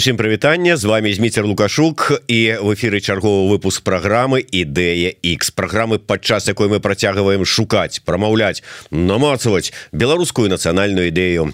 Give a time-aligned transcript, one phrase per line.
[0.00, 5.98] Усім прывітання з вами зміцер лукашук і в эфиры чарговы выпуск программы ідэя X программы
[5.98, 11.52] падчас якой мы працягваем шукаць прамаўляць намацаваць беларускую нацыянальную ідэю.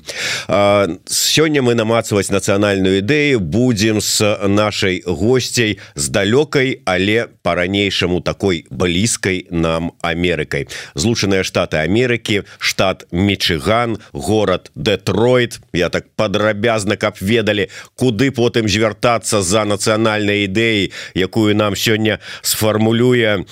[1.10, 9.50] Сёння мы намацаваць нацыянальную ідэю будем с нашай гостцей з далёкай але по-ранейшаму такой блізкай
[9.50, 10.68] нам Амерыкай.
[10.94, 17.66] Злучаныя штаты Амерыкі штат Мічыган город Детройт я так падрабязна каб ведалі
[17.98, 23.48] куды потым звяртацца за нацыянальнай ідэі якую нам сёння сфармулюе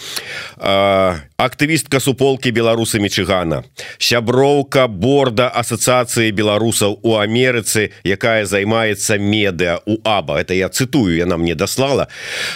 [1.37, 3.65] актывістка суполкі беларусы мічыгана.
[3.98, 10.41] Сяброўка борда асацыяцыі беларусаў у Амерыцы якая займаецца медыа у аба.
[10.41, 12.07] Это я цытую яна мне даслала.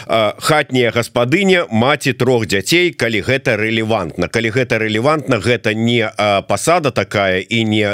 [0.06, 4.28] Хатняя гаспадыня маці трох дзяцей калі гэта рэлевантна.
[4.28, 6.06] Калі гэта рэлевантна гэта не
[6.48, 7.90] пасада такая і не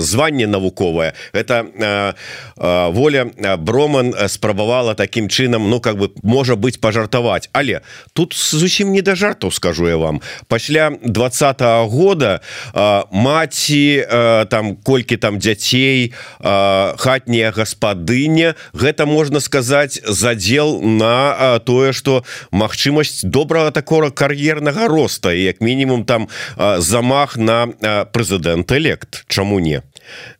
[0.00, 1.14] званне навуковае.
[1.32, 2.14] Это
[2.56, 7.80] воля броман спрабавала таким чынам ну как бы можа быть пожартаваць але
[8.12, 12.40] тут зусім не да жартаў скажу я вам пасля двадцатого года
[13.10, 14.06] маці
[14.50, 18.54] там колькі там дзяцей хатняя гаспадыня.
[18.72, 26.28] Гэта можна сказаць задел на тое что магчымасць добрага такого кар'ернага роста як мінімум там
[26.78, 27.66] замах на
[28.12, 29.82] прэзідэнт элект чаму не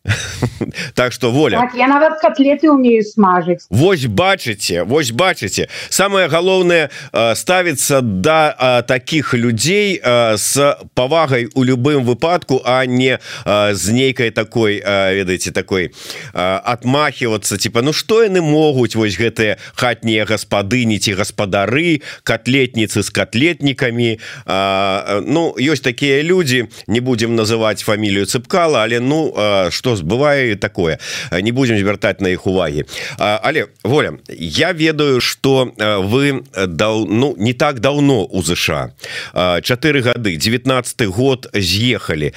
[0.95, 1.59] так что воля.
[1.59, 6.91] Так, я нават котлеты умею смажыць Вось бачыце Вось бачыце самое галоўнае
[7.35, 14.83] ставіцца до да, таких людзей с павагай у любым выпадку а не з нейкай такой
[14.85, 15.95] ведаеце такой
[16.35, 24.21] отмахиваться типа Ну что яны могуць вось гэтыя хатнія гаспадыні ці гаспадары котлетніцы с котлетнікамі
[25.25, 29.33] Ну ёсць такія люди не будем называть фамілію цыпкала але ну
[29.71, 30.99] что бывае такое.
[31.31, 32.85] Не будем звяртаць на іх увагі
[33.19, 38.93] але воля я ведаю что вы дал ну не так давно у ЗША
[39.63, 42.33] 4 гады 19 год з'ехалі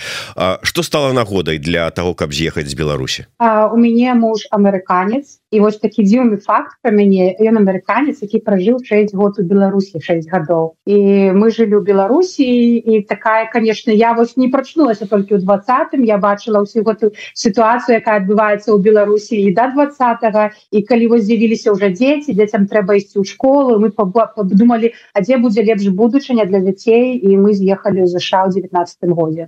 [0.61, 5.79] что стало нагодай для того каб з'ехаць з Беларусі у мяне муж амерыканец і вось
[5.79, 10.75] такі дзіўны факт про мяне ён амерыканец які пражыў 6 год у Беларусі 6 гадоў.
[10.83, 16.03] І мы жылі ў Беларусі і такая конечно я вось не прачнулася толькі ў двадцатым
[16.03, 21.23] я бачыла ўсю гэту сітуацыю якая адбываецца ў Беларусі і да двадцатого і калі вось
[21.23, 26.43] з'явіліся ўжо дзеці дзецям трэба ісці ў школу мы падумалі а дзе будзе лепш будучыня
[26.43, 29.47] для дзяцей і мы з'ехалі ў ЗША ў 19 годзе.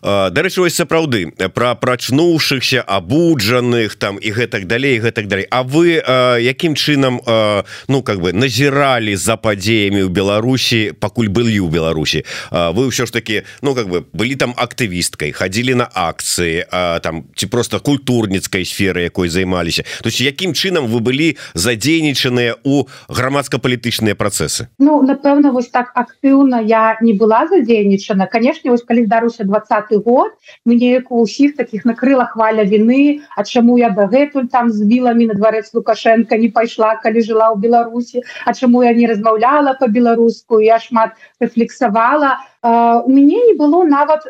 [0.00, 6.00] Дарэчы вось сапраўды пра прачнуўшыхся абуджаных там і гэтак далей гэтак так далей А вы
[6.00, 11.68] э, якім чынам э, ну как бы назіралі за падзеямі ў Беларусі пакуль былі ў
[11.70, 16.64] Беларусі э, вы ўсё ж таки ну как бы былі там актывісткай хадзілі на акцыі
[16.70, 22.62] э, там ці просто культурніцкай сферы якой займаліся то есть якім чынам вы былі задзейнічаныя
[22.64, 29.04] у грамадска-палітычныя працэсы Ну напэўна вось так актыўна я не была задзейнічана конечно вось калі
[29.04, 30.30] здаруся двадцатый год
[30.64, 35.34] мне як у ўсіх таких накрыла хваля вины А чаму я дагэтуль там збіла на
[35.34, 40.76] дварэц лукашенко не пайшла калі жыла ў беларусі А чаму я не размаўляла по-беларуску я
[40.78, 44.26] шмат рэфлексавала у мяне не было нават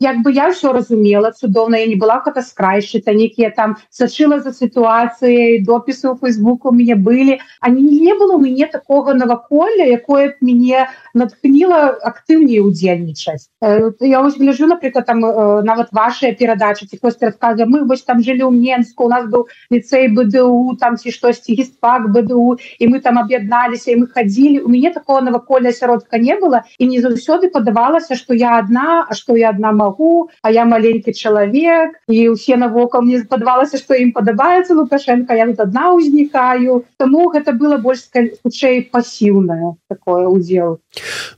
[0.00, 5.62] як бы я все разумела цудоўна я не была катаскрайшчыца некія там сачыла за сітуацыяй
[5.62, 10.88] допісы у фейсбуку у мяне былі они не было у мяне такого наваколля якое мяне
[11.14, 17.86] натхніла актыўней удзельнічаць я вось гляжу напрыклад там нават ваши перадачы ці хтось расказа мы
[17.86, 22.58] вось там жылі ў менску у нас быў ліцей БДУ там ці штосьці гістпак БДУ
[22.78, 26.90] і мы там аб'ядналіся і мы хадзілі у мяне такого наваколля сяродка не было і
[26.90, 31.12] не заўсёды по падавалася что я одна а что я одна могу а я маленькі
[31.12, 37.28] чалавек і усе навокал мне падавалася что ім падабаецца лукашенко я тут одна узнікаю тому
[37.28, 38.08] гэта было больш
[38.42, 40.80] хутчэй пасіўнае такое удзел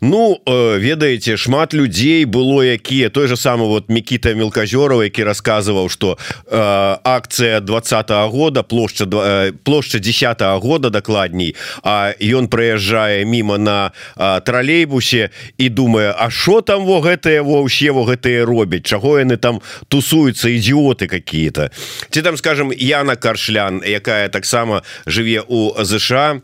[0.00, 6.18] Ну ведаеце шмат людзей было якія той же самы вот мікіта мелказёрова які рассказываў что
[6.46, 13.58] э, акцыя двадцатого года плошча э, плошча 10 -го года дакладней А ён прыязджае мимо
[13.58, 18.84] на э, тралейбусе і думае А що там во гэтыя во ўсе во гэтыя робяць?
[18.84, 21.70] Чаго яны там тусуюцца ідиоты какие-то?
[22.10, 26.40] Ці там скажем Яна каршлян якая таксама жыве у ЗША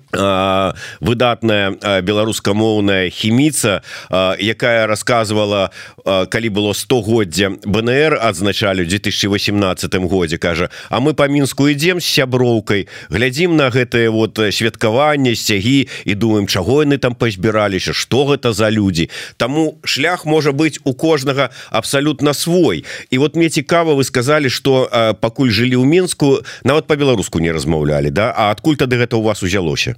[1.00, 3.82] выдатная беларускамоўная хіміца
[4.38, 5.70] якая рассказывала
[6.04, 12.88] калі было стогоддзя БНР адзначалі 2018 годзе кажа А мы по мінску ідзем з сяброўкай
[13.10, 18.70] глядзім на гэтае вот святкаванне сцягі і думаем чаго яны там пазбіраліся что гэта за
[18.70, 19.10] людзі?
[19.36, 22.84] Там тому шлях можа быть у кожнага абсолютно свой.
[23.10, 24.88] І вот мне цікава вы сказали что
[25.20, 28.28] пакуль жылі ў мінску нават по-беларуску не размаўлялі да?
[28.36, 29.96] А адкуль тады гэта у вас узялося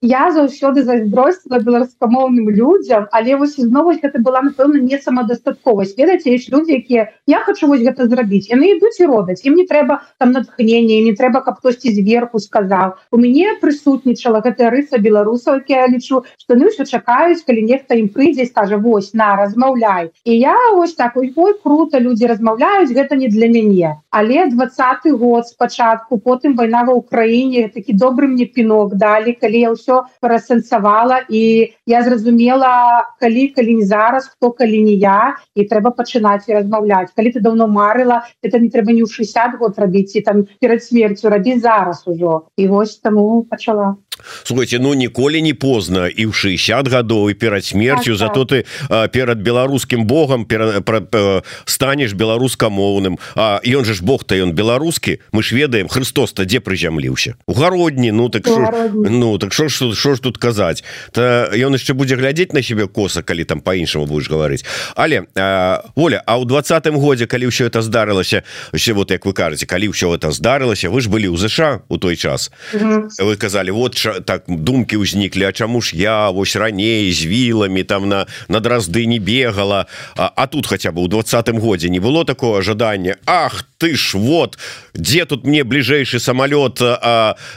[0.00, 6.52] я заўсёды зайздросціла беларускамоўным людям але вось зноў гэта была напэўна не самадастатковасць ведаце есть
[6.52, 10.30] люди якія я хочу вось гэта зрабіць яны ідуць і робяць ім не трэба там
[10.30, 16.22] натхнение не трэба каб хтосьці зверху сказаў у мяне прысутнічала гэтая рыса беларусаў я лічу
[16.38, 20.94] что ну ўсё чакаюць калі нехта ім прыйдзе скажа вось на размаўляй і я ось
[20.94, 21.32] так ой
[21.62, 27.68] круто люди размаўляюць гэта не для мяне але двадцатый год спачатку потым вайна ва ўкраіне
[27.74, 33.86] такі добры мне пінок далі калі я ўсё парасэнсавала і я зразумела калі калі не
[33.86, 37.12] зараз хто калі не я і трэба пачынаць і размаўляць.
[37.16, 40.84] Калі ты давно марыла это не трэба не ў 60 год рабіць і там перад
[40.84, 42.48] смерцю рабіць зараз ужо.
[42.56, 43.96] І вось таму пачала
[44.42, 48.16] слухайте ну ніколі не поздно і ў 60 гадоў і перад смерцю.
[48.16, 48.48] Так, зато так.
[48.48, 53.18] ты а, перад беларускім Богом пера, пра, пра, станешь беларускамоўным.
[53.34, 55.20] А ён же ж Бог то ён беларускі.
[55.32, 57.34] Мы ж ведаем Христос-то дзе прызямліўся?
[57.46, 58.12] У гародні.
[58.12, 60.84] Ну так шо, ну так що ж що ж тут казаць?
[61.12, 64.64] То ён яшчэ будзе глядзець на себе коса калі там по-іншаму будешь гаварыць.
[64.94, 68.42] Але а, воля а ў двадцатым годзе калі ўсё это здарылася
[68.74, 71.98] все вот як вы кажаце калі ўсё это здарылася вы ж былі ў ЗША у
[71.98, 72.50] той час.
[72.72, 73.94] Вы казалі вот
[74.24, 79.06] так думкі ўзніклі А чаму ж я вось раней з віламі там на на дразды
[79.06, 79.86] не бегала?
[80.16, 84.14] А, а тут хотя бы у двадцатым годзе не было такого ожидания Ах ты ж
[84.14, 84.58] вот
[84.94, 86.80] где тут мне бліжэйшы самолет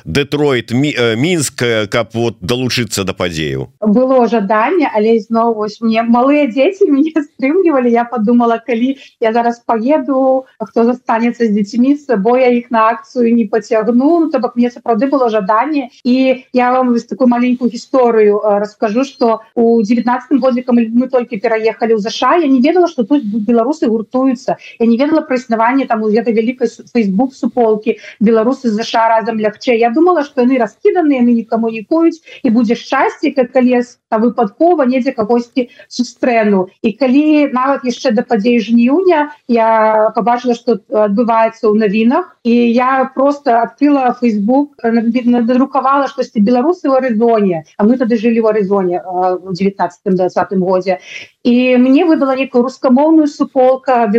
[0.06, 6.90] Детройт мінск каб вот долучыцца до падзею было ожидание але зноў вось мне малыя дзеці
[6.92, 7.92] мяне стрымлівалі.
[7.92, 13.34] Я подумала калі я зараз поеду хто застанецца з дзецьмі бо я іх на акцыю
[13.34, 15.90] не поцягну ну, то бок мне сапраўды было жаданне.
[16.04, 22.00] І я вам такую маленькую гісторыю расскажу что у девятнадцатым годзе мы только пераехалі ў
[22.00, 26.32] ЗША я не ведала что тут беларусы гуртуюцца я не ведала пра існаванне там гэта
[26.32, 31.84] вялікай Facebook суполки беларусы ЗША разам лягчэй я думала что яны раскіданыя яны никому не
[31.84, 38.12] куюць і будзе шчасце как калес а выпадкова недзе кагосьці сустрэну і калі нават яшчэ
[38.12, 46.08] да падзей жніўня я побачыла что адбываецца ў навінах і я просто открыла Facebook надрукавала
[46.32, 51.00] штосьці беларусы в арызоне а мы тады жылі в арызоне в 19 20 годзе
[51.44, 54.12] і мне выдала некую рускамоўную суполка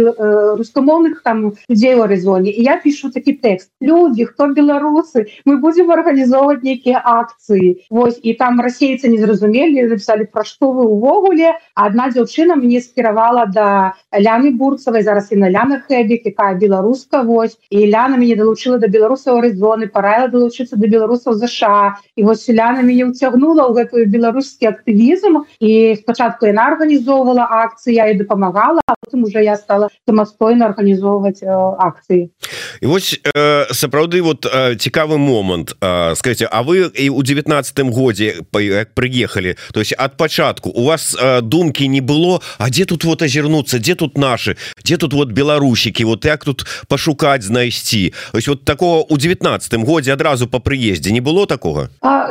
[0.57, 6.63] рускамоўных там людзей у арызоне я пишу такі тэкст люди хто беларусы мы будем арганізоўваць
[6.63, 12.57] нейкія акцыі Вось і там расейцы не зразумелі написали пра што вы увогуле одна дзяўчына
[12.57, 18.17] мне скіравала да ляны бурцавай зараз і на ляна хэбік якая беларуска вось і ляна
[18.17, 23.69] мяне далучыла да беларусаў арызоны параіла далучыцца да беларусаў ЗША і вось ляна мяне ўцягнула
[23.69, 29.89] ў гэтую беларускі актывізм і спачатку яна арганізоўвала акцыі і дапамагала потым уже я стала
[30.07, 32.29] самастойна арганізоўваць акцыі
[32.81, 37.91] і вось э, сапраўды вот э, цікавы момант э, скажите А вы і у девятнадцатым
[37.91, 43.05] годзе прыехалі то есть ад пачатку у вас э, думкі не было А дзе тут
[43.05, 48.49] вот азірнуцца дзе тут наши дзе тут вот беларусікі вот як тут пашукаць знайсці ось
[48.49, 51.82] вот такого у девятнадцатым годзе адразу по прыездзе не было такого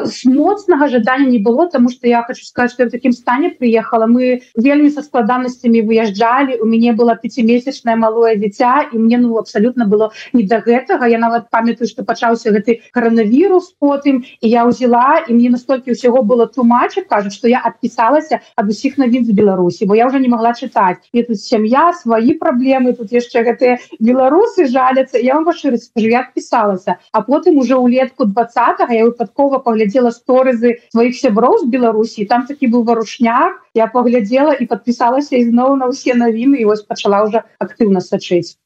[0.06, 4.06] с моцнага жадання не было тому что я хочу сказать что в таким стане приехала.
[4.08, 9.86] Мы вельмі со складанасцямі выязджалі у мяне было пятимесячное малое дзіця і мне ну абсолютно
[9.86, 11.08] было не до гэтага.
[11.08, 16.24] Я нават памятаю что пачаўся гэты коронавірус потым і я ўзяла і мне настолькі ўсяго
[16.24, 20.28] было тлумачыць кажуць что я адпісалася ад усіх навін з Беларусі бо я уже не
[20.28, 21.02] могла чытаць.
[21.14, 26.98] Мне тут сям'я свои праблемы тут яшчэ гэтыя беларусы жалятся я вам скажу я адпісалася.
[27.12, 29.06] А потым уже улетку 20 я
[29.42, 35.40] выпадкова паглядзела сторызы сваіх сяброў з Беларусі там такі быў варушняк я паглядзела і подпісалася
[35.40, 38.60] ізноў на ўсе навіны і вось пачала уже актыўна сачыць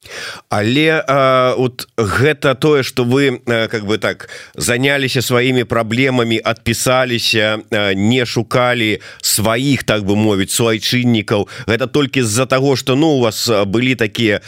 [0.50, 7.62] але а, вот гэта тое что вы как бы так заняліся сваімі праблемамі адпісаліся
[7.94, 13.46] не шукалі сваіх так бы мовіць суайчыннікаў гэта толькі з-за того что ну у вас
[13.46, 14.42] былі такія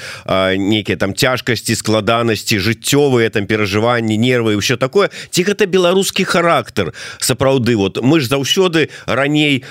[0.57, 5.13] нейкія там цяжкасці складанасці жыццёвыя там перажыванні нервы ўсё такое.
[5.29, 9.63] Ці гэта беларускі характар сапраўды вот мы ж заўсёды раней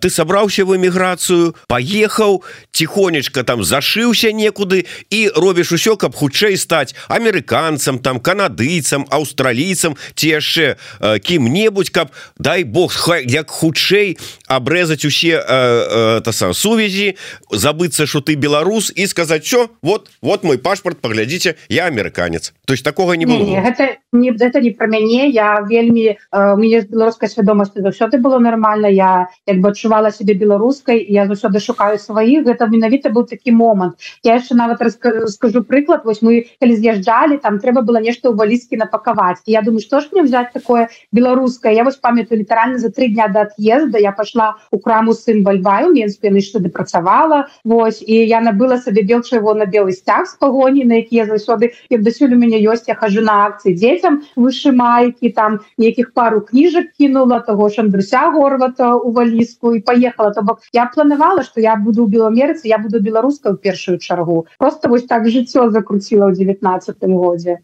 [0.00, 6.54] ты сабрал сабраўся в эміграцыю поехаў тихонечка там зашыўся некуды і робіш усё каб хутчэй
[6.54, 14.18] стаць амерыканцам там канадыйцам аўстралійцам ці яшчэ э, кім-небудзь каб дай Бог хай як хутчэй
[14.46, 17.18] абрэзаць усе э, э, та сам сувязі
[17.50, 22.72] забыцца что ты беларус і сказаць що вот вот мой пашпарт паглядзіце я амерыканец то
[22.72, 23.42] есть такого не было?
[23.42, 25.28] не, не, гэта не это не про мяне.
[25.28, 31.00] Я вельмі э, мне беларускай свядомасці заўсёды было нормально я як бы адчувалася себе беларускай
[31.08, 34.84] я заўсёды шукаю сваіх гэта менавіта быў такі момант я яшчэ нават
[35.32, 39.80] скажу прыклад вось мы калі з'язджалі там трэба было нешта ў валіскі напакаваць я думаю
[39.80, 43.98] что ж мне взять такое беларускае я вось памятаю літаральна за три дня до отъезда
[43.98, 49.36] я пошла у краму сын бальбаю менспены что дапрацавала Вось і я набыла сабе белча
[49.36, 52.94] его на белый сцяг з пагоні на якія заўсёды як дасюль у мяне ёсць я
[52.94, 58.94] хожу на акцыі дзецям выше майкі там нейкіх пару кніжак кінула того ж андруся горвата
[58.94, 63.00] у валіску і поехала то бок я планавала что я буду у беламерыцы я буду
[63.00, 64.46] беларуска ў першую чаргу.
[64.58, 67.58] Просто вось так жыццё закруціла ў 19 годзе.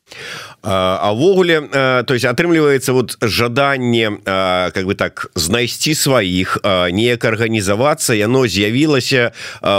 [0.62, 8.14] Авогуле то есть атрымліваецца вот жаданне как бы так знайсці сваіх неяк арганізавацца.
[8.14, 9.32] Яно з'явілася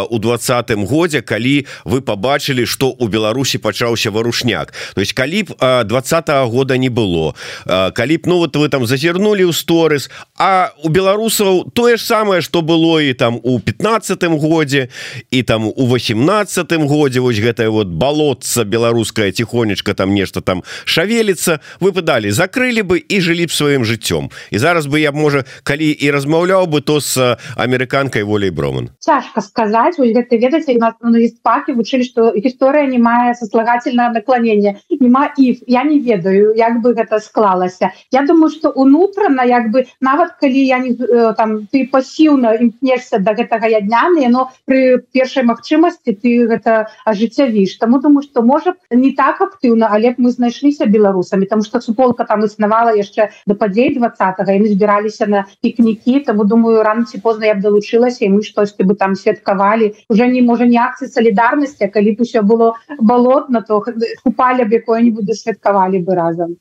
[0.09, 4.73] у двадцатым годзе калі вы побачылі что у Беларусі пачаўся варушняк.
[4.95, 7.33] То есть калі б двадцать -го года не было
[7.65, 12.41] калі б ну вот вы там зазірнули ў сторыс а у беларусаў тое ж самае
[12.41, 14.89] что было і там у пятнадцатым годзе
[15.31, 17.19] і там у восемнадцатым годзе.
[17.19, 21.59] Вось гэтае вот балотца беларуская тихонечка там нешта там шавеліцца.
[21.79, 24.29] Выпадалі закрылі бы і жылі б сваім жыццём.
[24.51, 28.89] І зараз бы я можа калі і размаўляў бы то с амерыканкай волей броман.
[28.99, 30.93] Цяжка сказаць вось гэта ведаце нас
[31.43, 36.93] паки вучылі что гісторыя не мае сослагательное наклонение нема іх я не ведаю як бы
[36.93, 37.91] гэта склалася.
[38.11, 43.19] Я думаю что унутрана як бы нават калі я не э, там ты пасіўна імкнешься
[43.19, 43.97] до гэтага ядня
[44.29, 47.77] но при першай магчымасці ты гэта ажыццявіш.
[47.77, 52.23] Тому думаю что можа не так актыўна але б мы знайшліся беларусамі там что суполка
[52.23, 57.45] там існавала яшчэ до падзей і мы збіраліся на пікнікі тому думаю рано ці позна
[57.45, 59.93] я б далучылася і мы штосьці бы там святкавалі.
[60.09, 63.83] Уже не можа не акцыі солідарнасці калі б усё было балотна то
[64.23, 66.57] купалі б якое-нибудь святкавалі бы разам.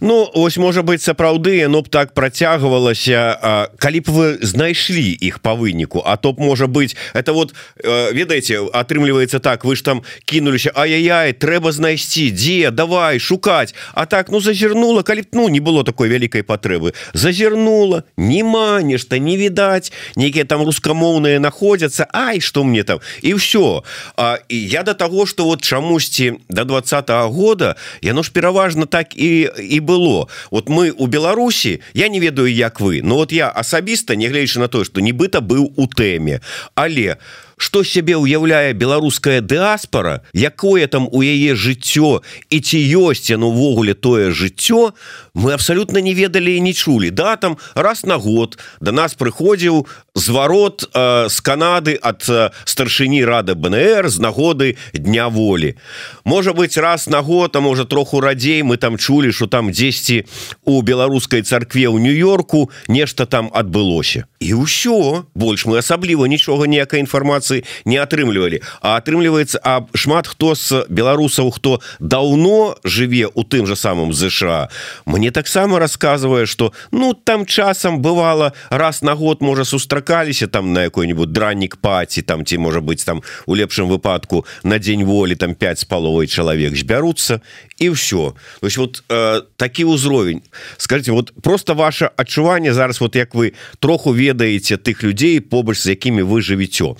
[0.00, 5.54] Ну ось можа быть сапраўды но б так працягвалася калі б вы знайшлі іх по
[5.54, 10.74] выніку а то б можа быть это вот ведаеце атрымліваецца так вы ж там кинуліся
[10.74, 15.84] ай-яй трэба знайсці дзе давай шукаць А так ну зазірнула калі б ну не было
[15.84, 22.82] такой вялікай патрэбы зазірнула нема нешта не відаць нейкія там рускамоўныя находятся Ай что мне
[22.82, 23.82] там і все
[24.16, 29.16] А і я до того что вот чамусьці до двадцатого года яно ж пераважна так
[29.16, 30.28] і і было.
[30.50, 34.68] Вот мы у Беларусі я не ведаю як вы но вот я асабіста нягледзячы на
[34.68, 36.40] тое что нібыта быў у тэме.
[36.74, 37.16] Але у
[37.60, 43.92] что сябе ўяўляе беларуская дыаспора якое там у яе жыццё і ці ёсць яно увогуле
[43.92, 44.96] тое жыццё
[45.34, 47.10] мы абсолютно не ведалі і не чулі.
[47.10, 53.24] Да там раз на год до нас прыходзіў зварот э, з Канады ад э, старшыні
[53.24, 55.76] рады БНР з нагоды дня волі.
[56.24, 60.24] Можа быть раз на год а можа троху радзей мы там чулі что там дзесьці
[60.64, 64.24] у беларускай царкве ў нью-йорку нешта там адбылося.
[64.40, 65.24] І ўсё.
[65.34, 70.86] Больш мы асабліва нічога ніякай інфармацыі інфармацыі не атрымлівалі а атрымліваецца а шмат хто з
[70.88, 74.68] беларусаў хто даўно жыве у тым же самым ЗША
[75.06, 80.84] мне таксама рассказывае что ну там часам бывало раз на год можа сустракаліся там на
[80.84, 85.54] якой-нибудь драннік паці там ці можа быть там у лепшым выпадку на дзень волі там
[85.54, 87.40] 5 з паловай чалавек збяруцца
[87.78, 90.42] і все то есть вот э, такі ўзровень
[90.76, 95.96] скажите вот просто ваше адчуванне зараз вот як вы троху ведаеце тых людзей побач з
[95.96, 96.96] якімі вы жывіцё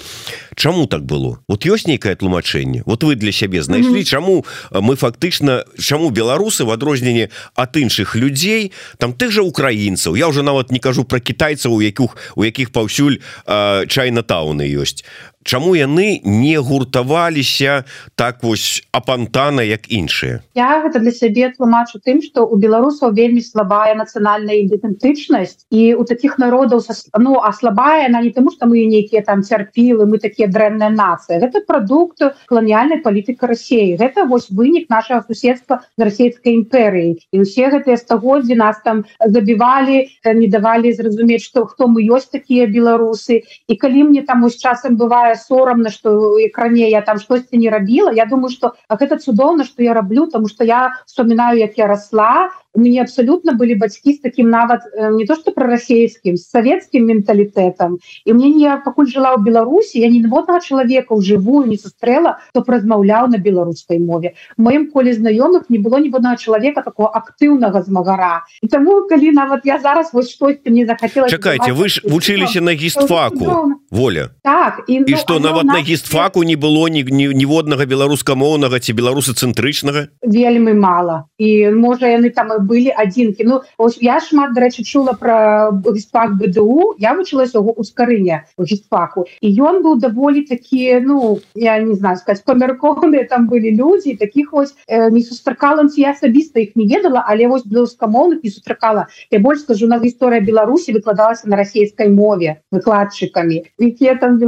[0.55, 1.39] Чаму так было?
[1.49, 2.83] Вот ёсць нейкае тлумачэнне?
[2.87, 8.73] Вот вы для сябе знайшлі чаму мы фактычна чаму беларусы в адрозненне ад іншых людзей
[8.99, 12.73] там тых жа украінцаў я уже нават не кажу про кітайцаў у якіх у якіх
[12.73, 15.05] паўсюль чайна-тауны ёсць
[15.41, 20.45] Чаму яны не гуртаваліся так вось апантана як іншыя?
[20.53, 26.05] Я гэта для сябе тлумачу тым што у беларусаў вельмі слабая нацыянальная ідэнтычнасць і у
[26.05, 26.85] таких народаў
[27.17, 31.41] ну а слабая она не таму што мы нейкія там цярпілы мы такія дрэнная нацыя.
[31.41, 37.73] Гэта прадукт каланіяльнай палітыка Росіі гэта вось вынік нашага суседства з расійскай імперыі і усе
[37.73, 40.05] гэтыя стагоддзі нас там забівалі
[40.37, 43.49] не давалі зразумець што хто мы ёсць такія беларусы.
[43.69, 47.71] І калі мне там вось часам бывае такая сорамна что экране я там штосьці не
[47.71, 51.87] рабіла Я думаю что гэта цудоўна что я раблю тому что я вспоминаю як я
[51.87, 52.51] росла.
[52.73, 57.99] У мяне абсолютно были бацькі с таким нават э, не то что прорасійскім советским менталітэтам
[58.25, 62.63] і мне не пакуль жыла ў Беларусі я ніводнага чалавека ў жывую не сустрэла то
[62.67, 64.35] размаўляў на беларускай мове.
[64.57, 68.47] Моим коле знаёмых не было ніводнага чалавека такого актыўнага змагара.
[68.63, 72.73] І таму калі нават я зараз вось штось мне захацела чакайте вы ж вучыліся на
[72.73, 74.31] гістфаку воля.
[74.43, 79.35] Так і, і что ну, нават на гістфаку не было ні ніводнага беларускамоўнага ці беларусы
[79.37, 81.29] цэнтрычнага вельмі мало.
[81.39, 86.37] І можа яны там і былі адзінкі Ну ось я шмат дарэчы чула про гістфак
[86.37, 86.95] БДУ.
[86.99, 92.45] Я вучылася яго ускарыня гістфаку і ён быў даволі такі Ну я не знаю сказать
[92.45, 97.49] памяркованыя там былі людзі таких вось э, не сустракала я асабіста іх не ведала але
[97.49, 103.65] вось беларускамоўных не сустракала я больш скажу на гісторыя Беларусі выкладалася на расійскай мове выкладчыкамі
[103.79, 104.39] якія там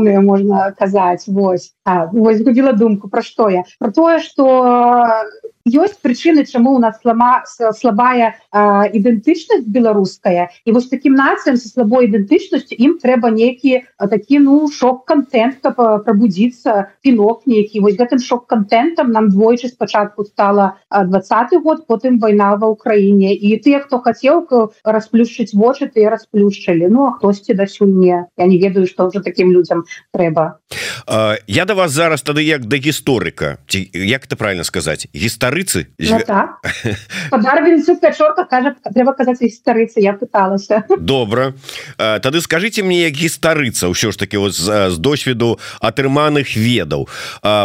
[0.00, 3.08] беларускамоўныя можна казаць вось а, вось гудзіла думку.
[3.08, 3.64] Про што я?
[3.78, 5.24] Про тое что
[5.66, 10.48] ёсць прычыны чаму у нас слама слабая ідэнтычнасць беларуская.
[10.64, 16.96] І вось таким нацыям со слабой ідэнтычнасцю ім трэба нейкі такі ну шок-контент каб пробудзіцца
[17.02, 17.84] пінок нейкі.
[17.84, 23.34] Вось гэтым шок-контентам нам двойчы спачатку стала двадцатый год потым вайна ва ўкраіне.
[23.36, 24.48] І тыя хто хацеў
[24.84, 26.88] расплюшчыць вочы ты расплюшчылі.
[26.88, 28.24] Ну а хтосьці дасюль не.
[28.38, 30.60] Я не ведаю что уже таким людям трэба.
[31.46, 33.58] Я да вас зараз тады як да гісторыка.
[33.66, 35.06] Ці як это правильно сказаць?
[35.14, 36.62] Гістары старыцы ну, так.
[38.94, 41.54] трэба казаць старыцы я пыталася добра
[41.98, 47.08] тады скажите мне як гістарыца ўсё ж таки вот з, з досведу атрыманых ведаў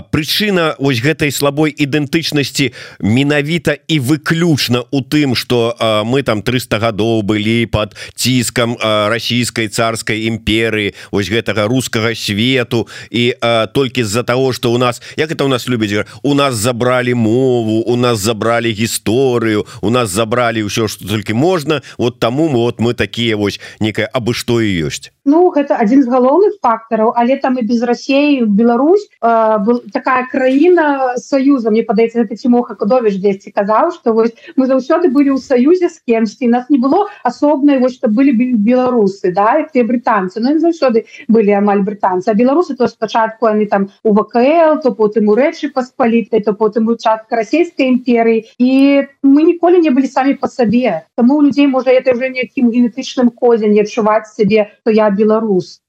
[0.10, 7.22] прычына ось гэтай слабой ідэнтычнасці менавіта і выключна у тым что мы там 300 гадоў
[7.22, 12.88] былі под ціскам расійскай царской імперыі ось гэтага рускага свету.
[13.12, 13.36] І
[13.74, 17.75] толькі з-за того что у нас як это у нас любіць у нас забрали мову
[17.82, 22.80] у нас забрали гісторыю у нас забрали ўсё что толькі можна вот таму мы вот
[22.80, 27.38] мы такие вось некая абы што і ёсць Ну гэта адзін з галоўных фактараў але
[27.42, 33.18] там і без рассеі Беларусь э, был такая краіна союза мне падаецца гэта Тимоха кудовіш
[33.18, 37.80] дзесьці казаў что вось мы заўсёды былі ў саюзе з кемсьці нас не было асобнай
[37.82, 42.88] вось что былі беларусы да те брытанцы Ну заўсёды былі амаль брытанцы а беларусы то
[42.88, 48.46] спачатку они там у ВКл то потым у рэчы паспалітай то потым участка расійскай імперыі
[48.58, 52.70] і мы ніколі не былі самі по сабе тому у людзей можа это уже некім
[52.70, 55.82] генетычным козе не адчуваць сябе то я беларус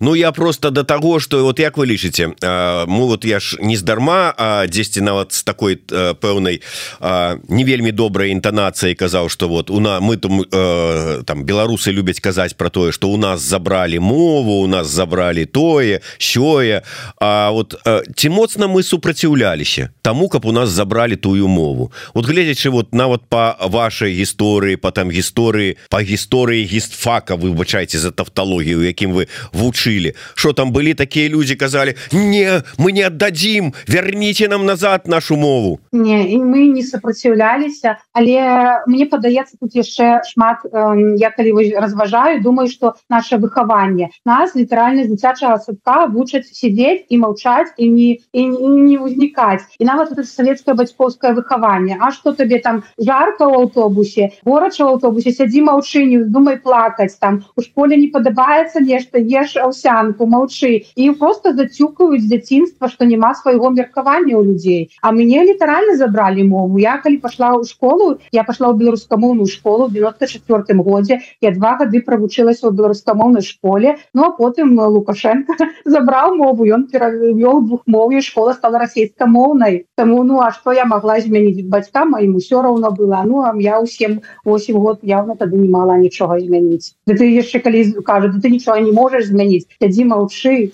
[0.00, 2.34] Ну я просто до того что вот як вы лічыце
[2.86, 6.62] мы вот я ж нездарма а 10 нават с такой пэўнай
[7.48, 10.44] не вельмі добрай інтанацыяй казаў что вот у на мы там
[11.24, 16.00] там беларусы любяць казаць про тое что у нас забрали мову у нас забрали тое
[16.18, 16.82] сёе.
[17.20, 17.74] А вот
[18.16, 21.92] ці моцна мы супраціўляліся тому каб у нас забрали тую мову?
[22.14, 28.10] Вот гледзячы вот нават по вашай гісторыі по там гісторыі по гісторыі гістфака выбачайце за
[28.10, 34.48] тавтологію якім вы вучылі что там былі такія люди казалі не мы не отдадим верните
[34.48, 40.64] нам назад нашу мову не і мы не сопроціўляліся але мне падаецца тут яшчэ шмат
[40.64, 47.18] э, я калі разважаю думаю что наше выхаванне нас літаральна дзіцячага садка вучаць сидеть і
[47.18, 52.58] маўчаць і не і не ўзнікаць і нават это савецкае бацькоўскае выхаванне А что табе
[52.58, 57.44] там жарко ў аўтобусе горача ў аўтобусе сядзі маўчыню думай плакаць там.
[57.56, 63.70] У школе не падабаецца нешта еш аўсянку маўчы і просто зацюкаюць дзяцінства что няма свайго
[63.70, 66.78] меркавання ў людзей а мне літаральна забралі мову.
[66.78, 72.00] Я калі пашла ў школу я пашла ў беларускамоўную школу 94 годзе я два гады
[72.00, 73.96] правучылася ў беларускамоўнай школе.
[74.14, 80.50] Ну а потым лукашенко забраў мову ён перавёў двухмоўе школа стала расійскамоўнай Таму ну а
[80.52, 84.98] что я могла змяніць бацькам маім усё роўна была ну а я ўсім 8 год
[85.02, 89.66] явно тады не мала нічога змяніць ты яшчэ калі кажу ты нічога не можаш змяніць
[89.80, 90.72] сядзі маўчы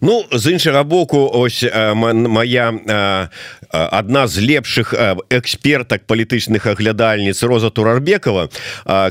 [0.00, 3.28] Ну з іншага боку ось моя
[3.70, 4.94] одна з лепшых
[5.30, 8.48] экспертак палітычных аглядальніц роза турарбекова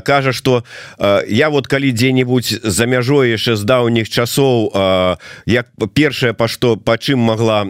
[0.02, 0.64] кажа что
[1.28, 4.74] я вот калі дзе-нибудь за мяжой яшчэ з даўніх часоў
[5.46, 7.64] як першае па што па чым могла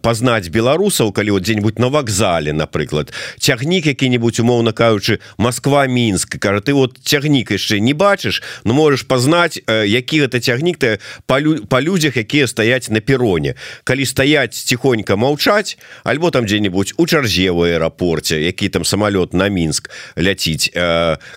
[0.00, 6.60] пазнаць беларусаў калі вот дзе-нибудь на вакзале напрыклад цягнік які-нибудь умоўна кажучы Москва мінск кажа
[6.60, 12.16] ты вот цягнік яшчэ не бачыш но можешь пазнаць які гэта цягнік ты па людзях
[12.16, 13.54] якія стаяць на пероне.
[13.84, 19.48] Калі стаяць ціхонька маўчаць альбо там дзе-нибудь у чарзе в аэрапорце які там самолет на
[19.48, 20.70] мінск ляціць.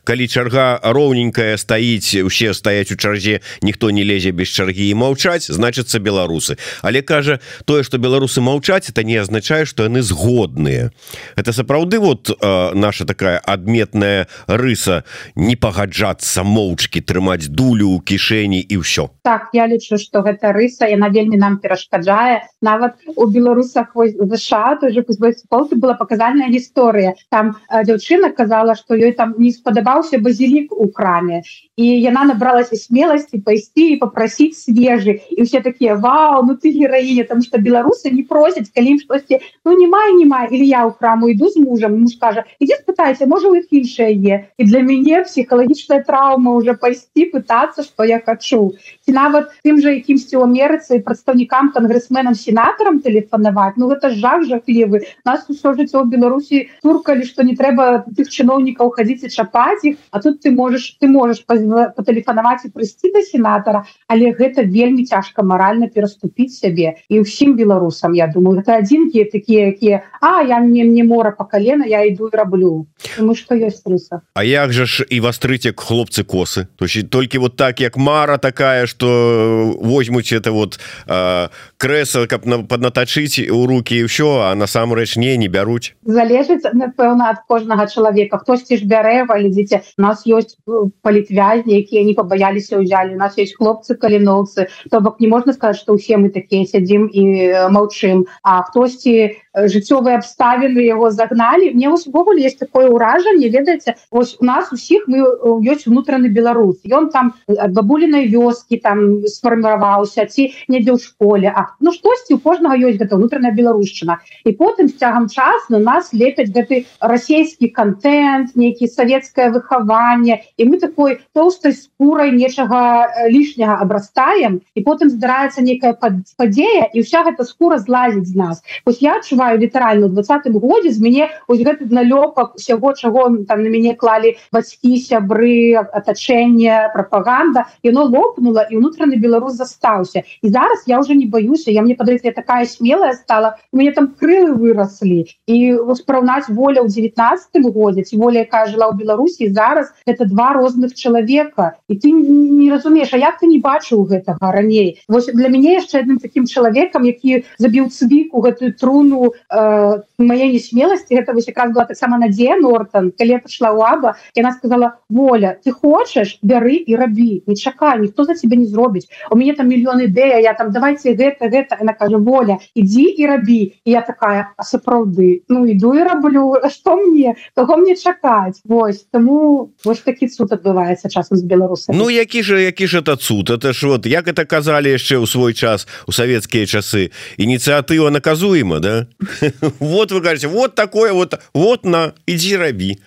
[0.03, 5.51] Калі чарга роўненькая стаіць усе стаяць у чарзе ніхто не лезе без чаргі і маўчаць
[5.51, 6.57] значыцца беларусы.
[6.81, 10.91] Але кажа тое что беларусы маўчаць это не азначае что яны згодныя.
[11.35, 15.03] Это сапраўды вот наша такая адметная рыса
[15.35, 20.53] не пагаджацца моўчки трымаць дулю у кішэні і ўсё ўсё так я лічу что гэта
[20.53, 25.03] рыса яна вельмі нам перашкаджае нават у беларусах ЗША тоже
[25.49, 31.41] полты была паказальная гісторыя там дзяўчына казала что ёй там не спадабаўся базілік у краме.
[31.75, 37.23] І яна набралася смеласці пайсці і попросить свежы і все такія Вау ну ты гераіня
[37.23, 40.85] там что беларусы не просяць калі ім штосьці ну не май не май или я
[40.85, 44.63] ў храму іду з мужем муж кажа ідзі спытайся можа у іх іншае е і
[44.69, 48.73] для мяне псіхалагічная траўма уже пайсці пытацца что я хочу
[49.05, 55.07] ці нават тым же якімсьці у Амерыцы прадстаўнікам кангрэсменам сенатарам тэлефанаваць Ну гэта жах жахлівы.
[55.25, 59.95] Нас усё жыццё ў Беларусі туркалі что не трэба тых чыноўнікаў хадзіць і чапаць іх
[60.11, 65.43] а тут ты можешь ты можешь патэлефанаваць і прыйсці да сенатара але гэта вельмі цяжка
[65.43, 68.59] маральна пераступіць сябе і ўсім беларусам Я думаю.
[68.59, 72.87] Гэта адзінкі такія якія А я мне мне мора по колена я иду и раблю
[73.19, 76.67] мы что есть рыса А як же ж і вастрыце хлопцы косы?
[76.75, 82.45] То есть толькі вот так як мара такая что возьмуць это вот э, креса каб
[82.45, 87.87] на поднатачыць у руки і ўсё а насамрэч не не бяруць залежыць напэўна ад кожнага
[87.87, 90.57] чалавека хтосьці ж бярэ глядзіце нас ёсць
[91.01, 95.77] палітвязні якія не пабаяліся ўзялі у нас есть хлопцы каліноўцы то бок не можна сказать
[95.77, 97.23] что усе мы такія сядзім і
[97.69, 104.45] маўчым а хтосьці жыццёвыя абставіны его загналі мне увогуле есть такое ўражанне ведаеце ось у
[104.45, 105.21] нас усіх мы
[105.61, 111.53] ёсць унутраны беларус ён там бабулінай вёскі там сфарміраваўся ці недзе ў школе.
[111.53, 115.79] А ну штосьці у кожнага ёсць гэта унутраная беларушчына і потым з цягам час на
[115.79, 123.77] нас лепяць гэты расійскі контент нейкі савецкае выхаванне і мы такой тоўстай скурай нечага лішняга
[123.85, 128.63] абрастаем і потым здараецца некая падзея і ўся гэта скура злазіць з нас.
[128.85, 133.63] Ось я адчуваю адчуваю літаральна двадцатым годзе з мяне ось гэты налёпак усяго чаго там
[133.63, 140.83] на мяне клалі бацькі сябры атачэнне прапаганда яно лопнула і унутраны беларус застаўся і зараз
[140.87, 145.57] я уже не баюся я мне падаецца такая смелая стала мне там крылы вырослі і
[145.99, 150.95] спраўнаць воля ў 19 годзе ці воля якая жыла ў беларусі зараз это два розных
[150.95, 155.75] чалавека і ты не разумееш А як ты не бачыў гэтага раней вось для мяне
[155.77, 161.71] яшчэ адным таким чалавекам які забіў цвіку гэтую труну э, моей несмелости это вось якраз
[161.71, 166.39] была таксама Надзея Нортон калі пошла у аба яна сказала воля ты хочешь?
[166.41, 170.39] Бяры і рабі не чакай ніхто за тебе не зробіць у мяне там мільён ідэя
[170.39, 175.43] я там давайте гэта гэта она кажа воля ідзі і рабі і я такая сапраўды?
[175.49, 177.35] Ну іду і раблю что мне?
[177.55, 182.61] Того мне чакаць Вось тому вось такі суд адбываецца часам з беларуса Ну які же
[182.61, 183.49] які ж это цуд?
[183.49, 187.11] Это ж вот як это казалі яшчэ ў свой час у савецкія часы.
[187.37, 189.07] Ініцыятыва наказуема да
[189.79, 192.97] вот вы говорите вот такое вот вот на иди рабі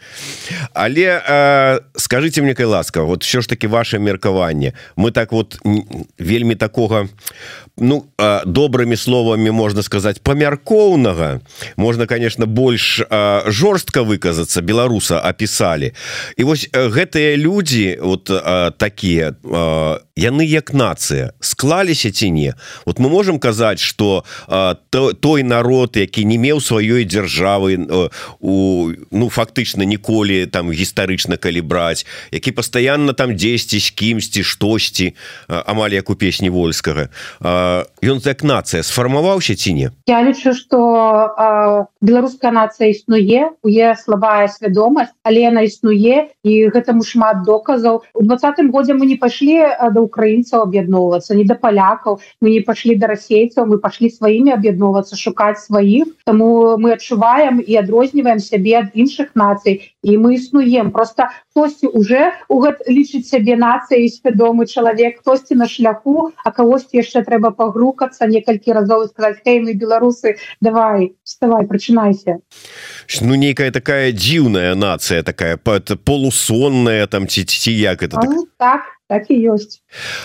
[0.73, 4.73] але э, скажите мне кай ласка вот все ж таки ваше меркаванне.
[4.97, 5.59] Мы так вот
[6.19, 7.09] вельмі такого
[7.79, 8.07] ну
[8.45, 11.41] добрыми словами можно сказать памяркоўнага
[11.77, 13.03] можно конечно больш
[13.47, 15.95] жорстко выказаться беларуса описали
[16.37, 18.71] і вось гэтыя люди вот э,
[20.17, 22.55] яны як нация склаліся ці не?
[22.87, 24.25] Вот мы можем казаць что
[24.91, 28.11] то, той народ які не меў сваёй дзяржавы
[28.41, 35.15] у ну фактычна ніколі там гістарычна калі браць які пастаянна там дзесьці з кімсьці штосьці
[35.49, 37.09] амаль як у песні вольскага
[38.03, 40.79] ён як нацыя сфармаваўся ці не я лічу что
[42.01, 48.03] беларуская нацыя існуе у е слабая свядомасць але яна існуе і гэтаму шмат доказаў.
[48.15, 49.59] У двадцатым годзе мы не пайшлі
[49.95, 55.19] да украінцаў аб'ядноўвацца не да палякаў мы не пашлі да расейцаў мы пашлі сваімі аб'ядноўвацца
[55.19, 56.15] шукаць сваіх.
[56.25, 62.33] Таму мы адчуваем і адрозніваем сябе ад іншых нацый і мы існуем просто хтосьці уже
[62.49, 68.31] у гэт лічыць сябе нацыяй свядомы чалавек хтосьці на шляху а кагосьці яшчэ трэба пагрукацца
[68.31, 72.39] некалькі разоў сказаць hey, мы беларусы давай вставай прачынайся
[73.21, 79.31] ну нейкая такая дзіўная нацыя такая полусонная там ці ці як это так, так так
[79.31, 79.81] і ёсць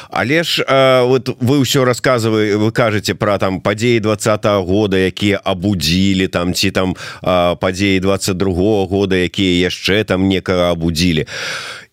[0.10, 5.42] але ж э, вот вы ўсё рассказывай вы кажаце про там падзеі двадцатого года якія
[5.44, 11.28] абудзілі там ці там э, падзеі 22 года якія яшчэ там некага абудзілі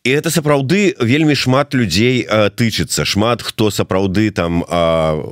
[0.09, 3.05] і это сапраўды вельмі шмат людзей э, тычыцца.
[3.05, 4.73] Шмат хто сапраўды там э,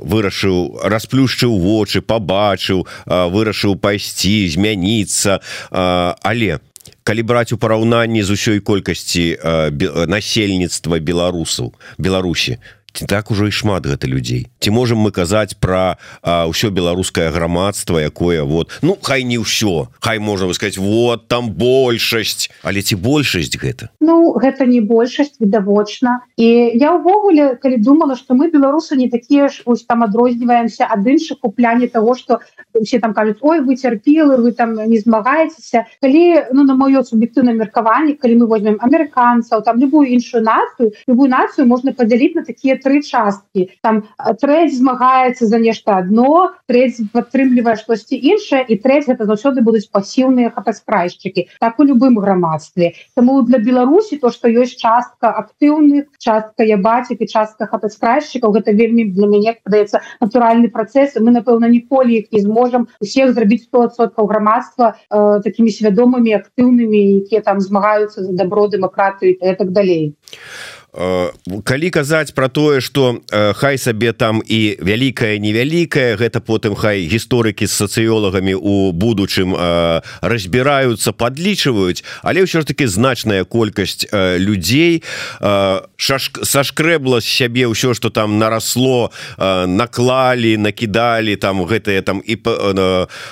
[0.05, 5.41] вырашыў расплюшчыў вочы побачыў э, вырашыў пайсці змяніцца.
[5.71, 9.37] Э, але у калі браць у параўнанні з усёй колькасці
[10.07, 12.57] насельніцтва беларусаў беларусі
[12.97, 18.01] ці так ужо і шмат гэта людзей ці можемм мы казаць про ўсё беларускае грамадства
[18.01, 23.53] якое вот ну хай не ўсё хай можна высказать вот там большасць але ці большасць
[23.57, 23.89] гэта?
[23.99, 26.21] Ну гэта не большасць відавочна.
[26.37, 31.05] І я ўвогуле калі думала что мы беларусы не такія ж ось там адрозніваемся ад
[31.05, 32.41] іншых у пляне того что
[32.73, 37.53] все там кажуць ой вы цярпілы вы там не змагаецеся калі ну на маё суб'ектыўна
[37.53, 42.77] меркаванне калі мы возьмем амерыканцаў там любую іншую нацыю любую нацыю можна падзяліць на такія
[42.87, 43.67] тры часткі.
[43.83, 44.07] Там
[44.39, 50.55] трэць змагаецца за нешта одно трэць падтрымлівае штосьці іншае і трэць гэта заўсёды будуць пасіўныя
[50.55, 52.95] хатаскрайшчыкі так у любым грамадстве.
[53.19, 58.71] Таму для Беларусі то што ёсць частка актыўных частка я бацік і частка хатаскрайшчыкаў гэта
[58.71, 64.31] вельмі для мяне падаецца натуральны працэс мы напэўна ніколі іх не зможам усіх зрабіць 100соткаў
[64.31, 70.15] грамадства э, такімі свядомымі актыўнымі якія там змагаюцца за добро дэмакратыі і так далей
[71.63, 77.05] калі казаць про тое что э, хай сабе там і вялікая невялікая гэта потым хай
[77.05, 85.03] гісторыкі з сацыёлагамі у будучым э, разбіраюцца подлічваюць але ўсё ж таки значная колькасць людзей
[85.37, 92.41] сашкрэбла з сябе ўсё что там нарасло наклалі накідалі там гэтые там і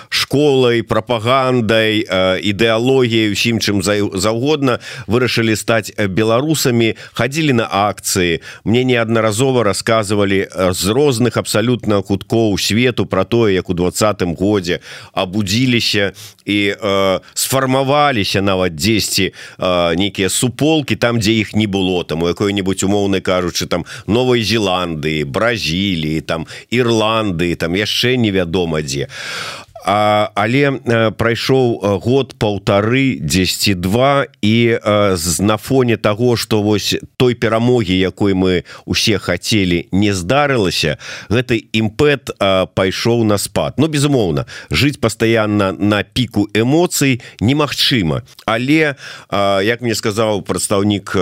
[0.10, 2.06] школай прапагандай
[2.46, 10.94] ідэалогіяй усім чым заўгодна вырашылі стаць беларусамі хадзілі на акцыі мне неаднаразова рассказывалі з э,
[10.94, 14.80] розных абсалютна куткоў свету про тое як у двадцатым годзе
[15.14, 16.12] абудзіліся
[16.46, 22.04] і э, сфармаваліся нават 10 э, нейкія суполки там дзе іх не было.
[22.04, 29.08] Там у якой-нибудь умоўнай кажучы там новой Зеландыі Бразіліі там Ірланды там яшчэ невядома дзе
[29.88, 36.64] А, але э, прайшоў э, год полторы 10 два і э, на фоне того что
[36.64, 40.98] вось той перамогі якой мы усе хотели не здарылася
[41.30, 42.34] гэты імпэт
[42.74, 43.78] пайшоў на спад.
[43.78, 48.24] Ну безумоўна жыць постоянно на піку эмоцый немагчыма.
[48.46, 48.96] Але
[49.30, 51.14] як мне сказаў прадстаўнік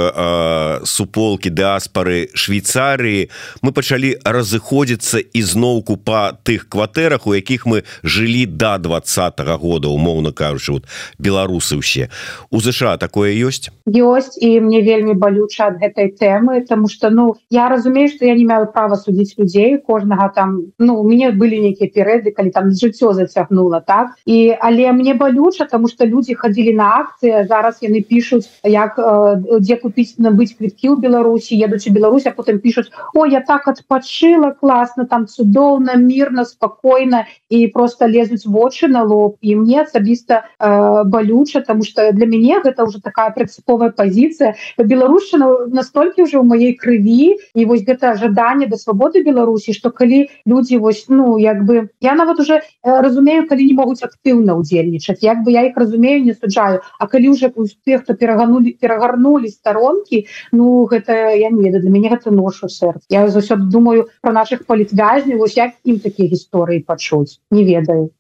[0.86, 3.28] суполки дыаспары Швейцарыі
[3.62, 10.32] мы пачалі разыходзіцца ізноўку по тых кватэрах у якіх мы жылі до двадцатого года умоўно
[10.32, 10.86] кажучы вот
[11.18, 12.10] беларусы усе
[12.52, 17.36] у ЗША такое ёсць ёсць і мне вельмі балюча ад гэтай тэмы тому что ну
[17.50, 21.60] я разумею что я не маю права судзіць людзей кожнага там ну у мяне былі
[21.66, 24.16] нейкія перыяды калі там жыццё зацягнула так?
[24.26, 29.60] І але мне балюча тому что людзі хадзілі на акцыі зараз яны пишутць як э,
[29.60, 33.68] дзе купіць набыць квіткі ў Беларусі едуць у Беларусь а потым пишутць о я так
[33.68, 39.38] адпачыла класна там цудоўна мирно спокойно і просто лезуць ляжуць вочы на лоб.
[39.42, 44.56] І мне асабіста э, балюча тому что для мяне гэта уже такая прынцыповая позиция.
[44.78, 50.30] Беларушчына настолькі уже ў маей крыві і вось гэта жаданне да свабоды Беларусі что калі
[50.46, 55.24] людзі вось ну як бы я нават уже э, разумею калі не могуць актыўна удзельнічаць
[55.24, 56.82] як бы я их разумею не суджаю.
[57.00, 57.52] А калі уже
[57.86, 63.28] тех хто пераганули перагарнули сторонки ну гэта я не для мяне гэта ношу сэрц я
[63.28, 67.40] заўсёды думаю про наших палітвязняў вось як ім такія гісторыі пачуць.
[67.52, 68.12] Не ведаю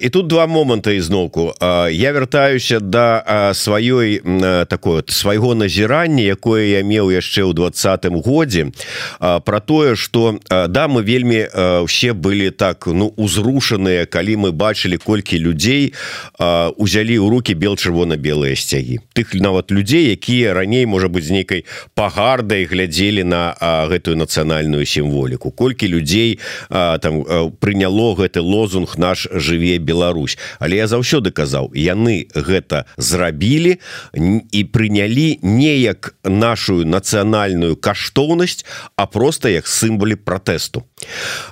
[0.00, 1.54] і тут два моманты ізноўку
[1.90, 4.20] я вяртаюся да сваёй
[4.66, 8.72] такой свайго назірання якое я меў яшчэ ў двадцатым годзе
[9.18, 11.48] про тое что да мы вельмі
[11.86, 15.92] все былі так ну узрушаныя калі мы бачылі колькі людзей
[16.38, 19.00] узялі ў руки бел чырвона-белыя сцягі.
[19.12, 21.64] Тых нават людзей якія раней можа быть з нейкай
[21.94, 23.54] пагардай глядзелі на
[23.90, 25.50] гэтую нацыянальную сімволіку.
[25.50, 26.38] Колькі людзей
[26.70, 27.24] там
[27.60, 30.38] прыняло гэты лозунг наш наш жыве Беларусь.
[30.58, 33.82] Але я заўсёды казаў яны гэта зрабілі
[34.14, 38.62] і прынялі неяк нашу нацыянальную каштоўнасць
[38.96, 40.86] а просто як сімвалі пратэсту.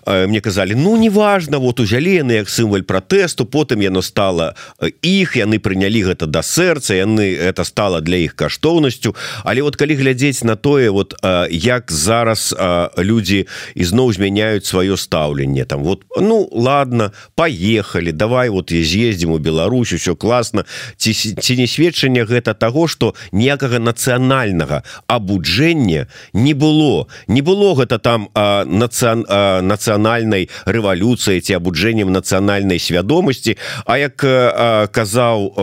[0.06, 4.54] Мне казалі ну неважно вот узялі яны як сімваль пратэсту потым яно стала
[5.02, 9.98] іх яны прынялі гэта да сэрца яны это стала для іх каштоўнасцю але вот калі
[9.98, 11.18] глядзець на тое вот
[11.50, 12.54] як зараз
[12.94, 19.30] людзі ізноў змяняюць сваё стаўленне там вот ну ладно по поехали давай вот и з'ездим
[19.30, 26.52] у Беларусь все классно ці, ці не сведчанне гэта того что ніякага нацыянальнага абуджэння не
[26.52, 27.08] было.
[27.26, 29.24] Не было гэта там нацыян
[29.64, 33.56] нацыянальнай рэвалюцыі ці абуджэннем нацыянальнай свядомасці.
[33.86, 35.56] А як а, казаў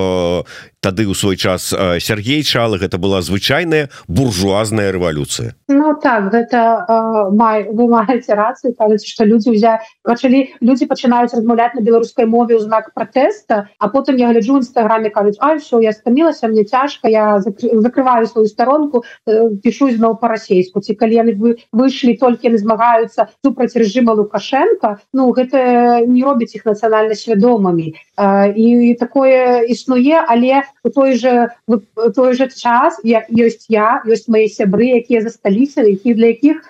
[0.86, 5.56] тады у свой час Сергей чалых это была звычайная буржуазная рэвалюцыя.
[5.68, 6.86] Ну так гэта
[7.34, 12.62] май вы маеце рацыі кажуць что люди ўзя пачалі люди пачынаюць размаўляць на беларускай мове
[12.62, 17.10] ў знак протэста а потым я гляджу нстаграме кажуць А все я стамілася мне цяжка
[17.10, 19.04] я закрываю сваю старонку
[19.66, 25.34] пишу зноў по-расейску ці калі яны вы выйшлі толькі не змагаюцца супраць режима лукашенко Ну
[25.34, 27.98] гэта не робіць іх нацыянальна свядомымі
[28.54, 31.50] і такое існуе але у той же
[32.16, 36.62] той же час я ёсць я ёсць мои сябры якія засталіся які для якіх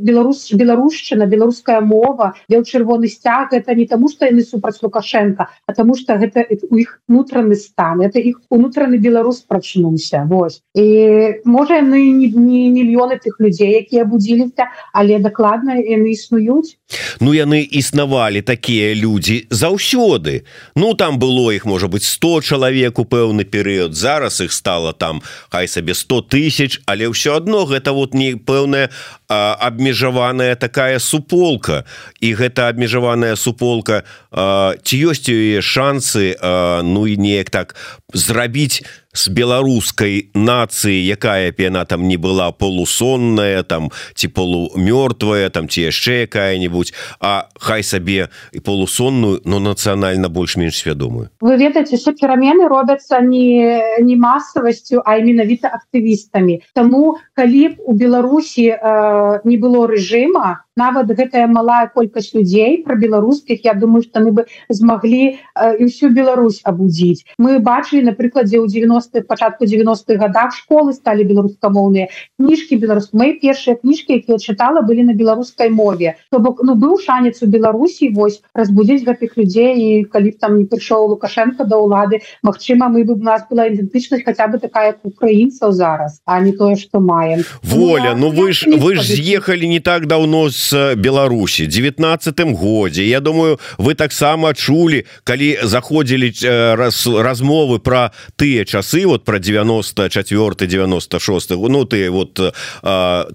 [0.00, 5.72] беларус беларушчына беларуская мова бел чырвоны сцяг это не таму что яны супраць лукашенко а
[5.72, 10.62] тому что гэта у іх нутраны стан это іх унутраны беларус прачнуўся Вось.
[10.74, 16.76] І можа яны не, не мільёны тых людзей якія будзіліся але дакладна яны існуюць
[17.20, 20.46] Ну яны існавалі такія людзі заўсёды.
[20.76, 23.94] Ну там было іх можа быть 100 чалавек у пэўны перыяд.
[23.94, 28.90] Зараз их стало там хай сабе 100 тысяч але ўсё одно гэта вот не пэўная
[29.28, 31.84] абмежаваная такая суполка.
[32.20, 36.38] І гэта абмежаваная суполка ці ёсць яе шансы
[36.82, 37.74] ну і неяк так
[38.14, 38.84] зрабіць
[39.16, 45.88] с беларускай нацыі якая б яна там не была полусонная там ці полумёртвая там ці
[45.88, 51.32] яшчэ якая-нибудь а хай сабе і полусонную но нацыянальна больш-менш свядомую.
[51.40, 56.60] Вы ведаеце що перамены робяцца не не масавасцю а менавіта актывістамі.
[56.74, 62.96] Таму калі б у Беларусі э, не было рэжыма нават гэтая малая колькасць людзей про
[62.96, 67.24] беларускіх Я думаю что мы бы змаглі э, і всю Беларусь абудзіць.
[67.38, 68.68] Мы бачылі на прыкладзе ў
[69.06, 75.04] 90-х пачатку 90-х годах школы сталі беларускамоўныя кніжкі беларус мои першыя кніжкі якія чытала былі
[75.04, 76.16] на беларускай мове.
[76.30, 80.58] То бок ну быў шанец у Беларусі вось разбудзіць гэтых людзей і калі б там
[80.58, 84.96] не прыйшоў лукашенко да ўлады Мачыма мы бы у нас была ідэнтычнасць хаця бы такая
[85.02, 87.44] украінцаў зараз а не тое что маем.
[87.62, 93.06] Воля ну, ну вы ж вы ж з'ехалі не так давно з Беларусі 19 годзе
[93.06, 99.38] Я думаю вы таксама чулі калі заходзілі э, раз размовы про тыя часы вот про
[99.38, 102.40] 94 96 ну ты вот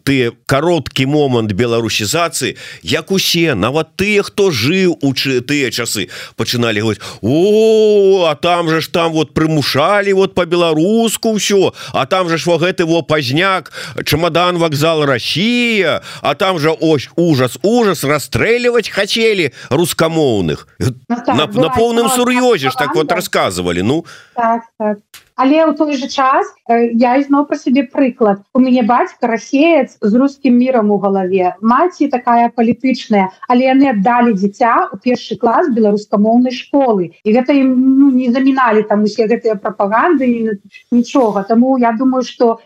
[0.03, 7.01] ты кароткі момант беларусізацыі як усе нават тыя хто жыў у тыя часы пачыналі говорить
[7.21, 12.45] о а там же ж там вот прымушалі вот по-беларуску ўсё а там же ж
[12.45, 13.71] во гэты во пазняк
[14.05, 21.45] чемодан вокзал Россия а там же ось ужас ужас расстреливать хотели рускамоўных ну, так, на,
[21.47, 24.05] на поўным сур'ёзе ж так вот рассказывали ну.
[24.35, 24.97] Так, так
[25.35, 28.43] але ў той же час я ізноў про сябе прыклад.
[28.53, 31.55] У мяне бацька расеец з рускім мірам у галаве.
[31.61, 37.11] Маці такая палітычная але яны аддалі дзіця у першы клас беларускамоўнай школы.
[37.23, 40.59] І гэта ім ну, не заміналі там усе гэтыя прапаганды
[40.91, 41.43] нічога.
[41.43, 42.59] Таму я думаю что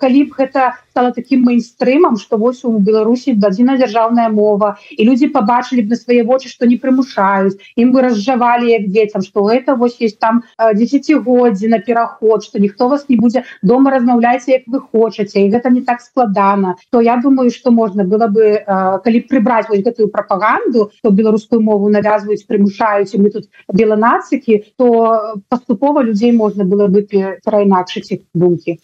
[0.00, 5.32] калі б гэта стала таким мейнстрымам что вось у беларусі дадзена дзяржаўная мова і людзі
[5.32, 9.74] побачылі б на свае вочы что не прымушаюць ім бы разжавалі як дзецям что это
[9.74, 10.42] вось есть там
[10.76, 15.72] десятгоддзі на пераход что ніхто вас не будзе дома размаўляйся як вы хочаце і гэта
[15.72, 20.90] не так складана то я думаю что можна было бы калі прыбраць вось гэтую прапаганду
[21.02, 28.12] то беларускую мову навязваюць прымушаюць мы тут беланацыкі то паступова людзей можна было бы перайнакшыць
[28.12, 28.76] іх думкі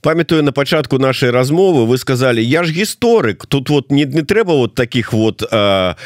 [0.00, 4.52] памятаю на пачатку нашай размовы вы сказали я ж гісторык тут вот не, не трэба
[4.52, 5.96] вот таких вот а,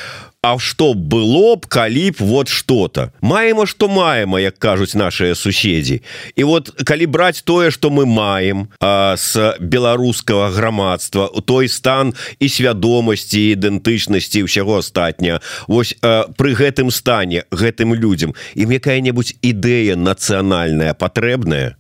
[0.47, 3.11] А что было б калі б вот что-то?
[3.21, 6.03] Маема что маема як кажуць наши суседзі.
[6.37, 12.47] І вот калі браць тое что мы маем а, с беларускага грамадства той стан і
[12.49, 20.95] свядомасці ідэнтычнасці ўсяго астатня Вось а, пры гэтым стане гэтым людям ім якая-небудзь ідэя нацыянальная
[20.95, 21.75] патрэбная?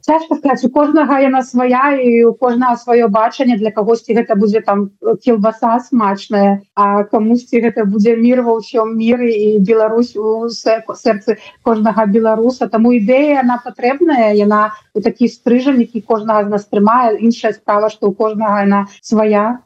[0.66, 3.54] У кожнага яна свая і у кожнага сваё бачанне.
[3.62, 4.90] Для кагосьці гэта будзе там
[5.22, 12.68] кілбаса смачная а камусьці гэта будзе мірва ўсём міры і Беларусь у сэрцы кожнага беларуса
[12.68, 17.90] таму ідэя она патрэбная яна у такі стрыжань які кожнага з нас трымае іншая справа
[17.90, 19.60] што у кожнага яна свая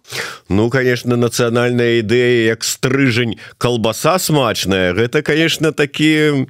[0.49, 6.47] Ну конечно нацыянальная ідэя як стрыжань колбаса смачная гэта конечно такі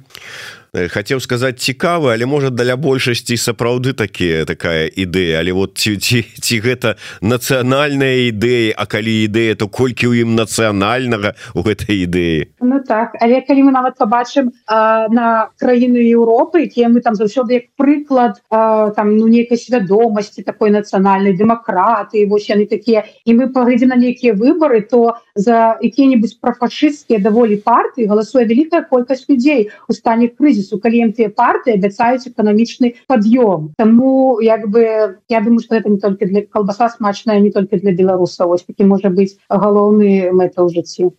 [0.73, 5.39] Э, хотел сказать цікавы але может для большасці сапраўды такие такая ідэя.
[5.39, 10.39] Але вот ці, ці, ці гэта нацыянальная ідэя А калі ідэя то колькі ў ім
[10.39, 12.55] нацыянальнага у гэтай ідэі?
[12.63, 17.67] Ну так але калі мы нават побачым на краіны Еўропы якія мы там заўсёды як
[17.75, 23.03] прыклад а, там ну нейкай свядомасці такой нацыянальнай дэмакраты вось яны такія.
[23.27, 29.27] І мы паглядзім на нейкія выборы то за якія-нибудь прафашысцкія даволі партыі галасуе вялікая колькасць
[29.27, 35.41] людзей у стане крызі крызісу калі тыя партыі абяцаюць эканамічны пад'ём Таму як бы я
[35.41, 39.09] думаю что это не только для колбаса смачная не только для беларусаў ось таки можа
[39.09, 41.11] быть галоўны мэта ў жыцці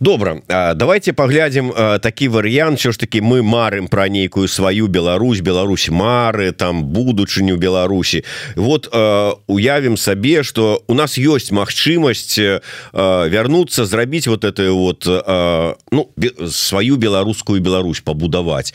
[0.00, 0.40] добра.
[0.74, 2.78] Давайте паглядзім такі варыянт.
[2.78, 5.40] Що ж таки мы марым про нейкую сваю Беларусь.
[5.40, 8.24] Беларусь мары там будучыню Беларусі.
[8.56, 8.88] Вот
[9.46, 12.40] уявім сабе что у нас есть магчымасць
[12.92, 15.06] вярнуцца зрабіць вот это вот
[15.92, 16.08] ну
[16.48, 18.72] сваю беларускую Беларусь пабудаваць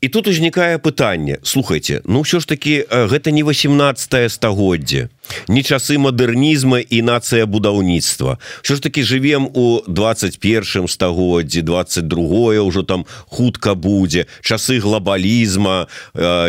[0.00, 1.38] і тут узнікае пытанне.
[1.42, 5.08] Слухайте ну все ж таки гэта не 18 стагоддзе
[5.48, 8.38] не часы мадэрнізма і нацыя будаўніцтва.
[8.62, 14.26] Що ж таки живвем у 21 стагоддзі 22 ўжо там хутка будзе.
[14.40, 15.86] Часы глобалізма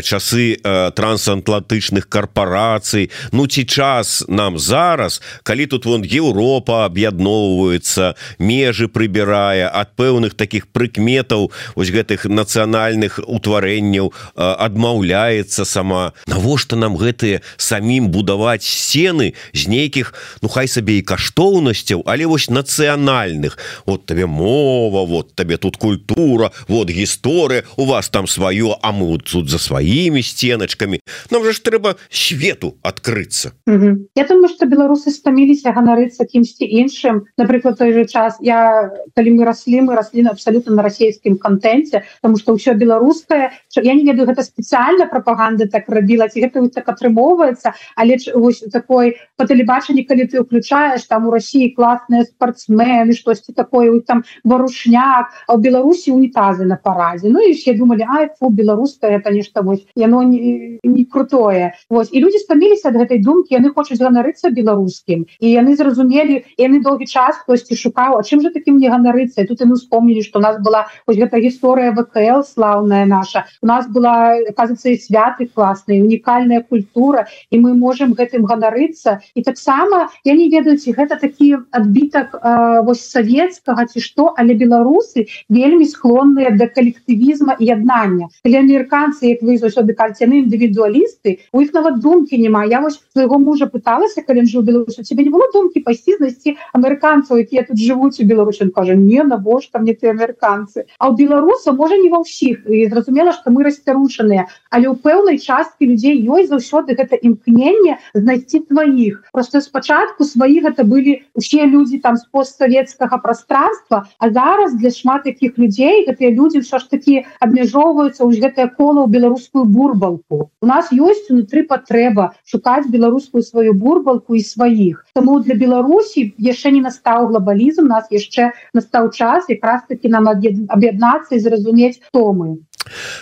[0.04, 0.58] часы
[0.96, 3.12] трансатлантычных карпорацый.
[3.32, 10.68] Ну ці час нам зараз калі тут вон Еўропа аб'ядноўваецца межы прыбірае ад пэўных таких
[10.68, 16.14] прыкметаў вось гэтых нацыянальных утварэнняў адмаўляецца сама.
[16.28, 22.50] Навошта нам гэтыя самім будаваць сцены з нейкіх ну хай сабе і каштоўнасцяў але вось
[22.50, 28.92] нацыянальных вот табе мова вот табе тут культура вот гісторыя у вас там сваё а
[28.92, 31.00] мы вот тут за сваімі сценачкамі
[31.32, 37.78] нам же ж трэба свету адкрыцца Я думаю что беларусы стаміліся ганарыцца кімсьці іншым напрыклад
[37.78, 42.56] той же час я калі мы раслі мы раслі абсолютно на расійскім контенце потому что
[42.56, 48.18] ўсё беларускае я не ведаю гэта спецыяльна прапаганда так рабіла ці гэта так атрымоўваецца але
[48.62, 54.24] вось такой по тэлебачанні калі ты уключаешь там у России классные спортсмены штосьці такое там
[54.44, 59.34] варушняк а у Беларусі унітазы на паразе Ну і все думали а фу беларуская это
[59.34, 64.00] нешта вось яно не, не крутое Вось і люди стаміліся ад гэтай думкі яны хочуць
[64.00, 68.88] ганарыцца беларускім і яны зразумелі яны доўгі час хтосьці шукаў А чым же таким не
[68.88, 73.68] ганарыцца тут яны успомнілі что у нас была ось гэта гісторыя ВКЛ слаўная наша у
[73.68, 80.34] нас была оказывается святы классная унікальная культура і мы можем гэтым ганарыцца і таксама я
[80.36, 82.38] не ведаю ці гэта такі адбітак
[82.86, 89.42] вось савецкага ці што але беларусы вельмі склонныя да калектывізма і яднання для амерыканцы як
[89.42, 92.66] вы заўсёды кальцяны індывідуалісты у іх нават думкі няма.
[92.66, 97.42] Я вось свайго мужа пыталася калі жыў беларусу тебе не было думкі пайсці знайсці амерыканцаў
[97.42, 98.70] якія тут жывуць у беларусі?
[98.76, 100.86] Кажа не навошта мне ты амерыканцы?
[101.00, 102.66] А у беларуса можа не ва ўсіх.
[102.68, 108.66] І зразумела что мы расцярушаныя але ў пэўнай часткі людзей ёсць заўсёды гэта імкненне знайсці
[109.14, 114.90] твоих просто спачатку сваіх это былі усе люди там з постсавецкага пространства а зараз для
[114.90, 120.50] шмат якіх людзей гэтыя люди все ж таки абмяжоўваюцца ў гэтае кола ў беларускую бурбалку.
[120.62, 125.06] У нас ёсць унутры патрэба шукаць беларускую сваю бурбалку і сваіх.
[125.14, 131.36] Тому для Беларусі яшчэ не настаў глобалізм нас яшчэ настаў час якраз таки нам аб'яднацца
[131.36, 132.58] і зразумець хто мы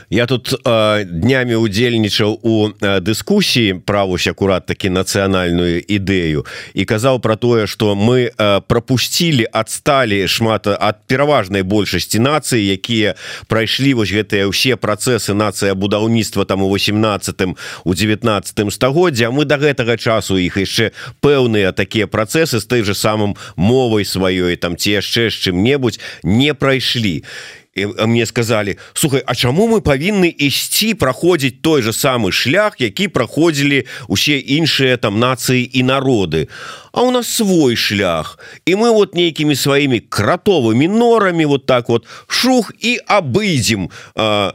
[0.09, 7.19] Я тут э, днямі удзельнічаў у э, дыскусіі правусь акурат такі нацыянальную ідэю і казаў
[7.19, 13.15] про тое что мы э, пропусцілі адсталі шмат ад пераважнай большасці нацыі якія
[13.47, 19.57] прайшлі вось гэтыя ўсе працэсы нацыя будаўніцтва там у 18 у 19 стагоддзя мы до
[19.61, 20.91] гэтага часу іх яшчэ
[21.21, 26.53] пэўныя такія працэсы з той же самым мовай сваёй там ці яшчэ з чым-небудзь не
[26.53, 27.21] прайшлі.
[27.21, 32.75] і і мне сказали Сухай А чаму мы павінны ісці праходзіць той же самы шлях
[32.79, 36.47] які праходзілі усе іншыя там нацыі і народы?
[36.91, 38.39] А у нас свой шлях.
[38.65, 43.89] І мы вот нейкімі сваімі кратовымі норамі вот так вот шух і абыдзім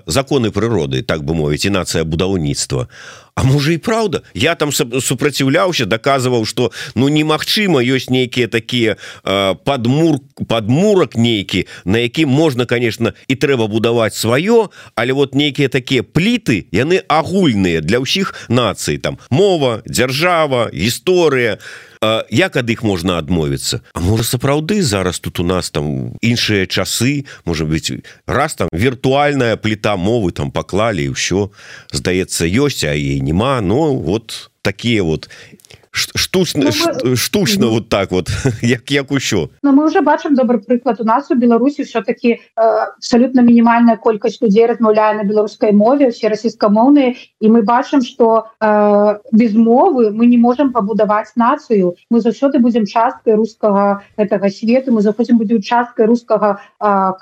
[0.06, 4.72] законы прыроды так бы мовіць і нацыя будаўніцтва А А можа і праўда я там
[4.72, 8.96] супраціўляўся даказваў что ну немагчыма ёсць нейкія такія
[9.68, 16.00] падмур падмурак нейкі на якім можна конечно і трэба будаваць сваё але вот нейкія такія
[16.00, 21.60] пліты яны агульныя для ўсіх нацый там мова дзяржава гісторыя
[22.30, 23.80] як ад іх можна адмовіцца?
[23.94, 27.92] А можа сапраўды зараз тут у нас там іншыя часы можа быть
[28.26, 31.50] раз там віртуальная пліта мовы там паклалі і ўсё.
[31.92, 33.60] Здаецца ёсць а ей няма.
[33.60, 35.30] Но вот такія вот
[35.96, 36.70] штучна
[37.04, 38.28] ну, штучна вот так вот
[38.62, 39.48] як як усё.
[39.62, 42.62] Но мы уже бачым добрый прыклад у нас у Беларусі все-таки э,
[42.96, 49.18] абсолютно мінімальная колькасць людзей размаўляе на беларускай мове все расійскамоўныя і мы бачым что э,
[49.32, 55.00] без мовы мы не можем пабудаваць нацыю мы заўсёды будзем часткай рускага гэтага свету мы
[55.00, 57.12] заходзім будзе участкай рускага э,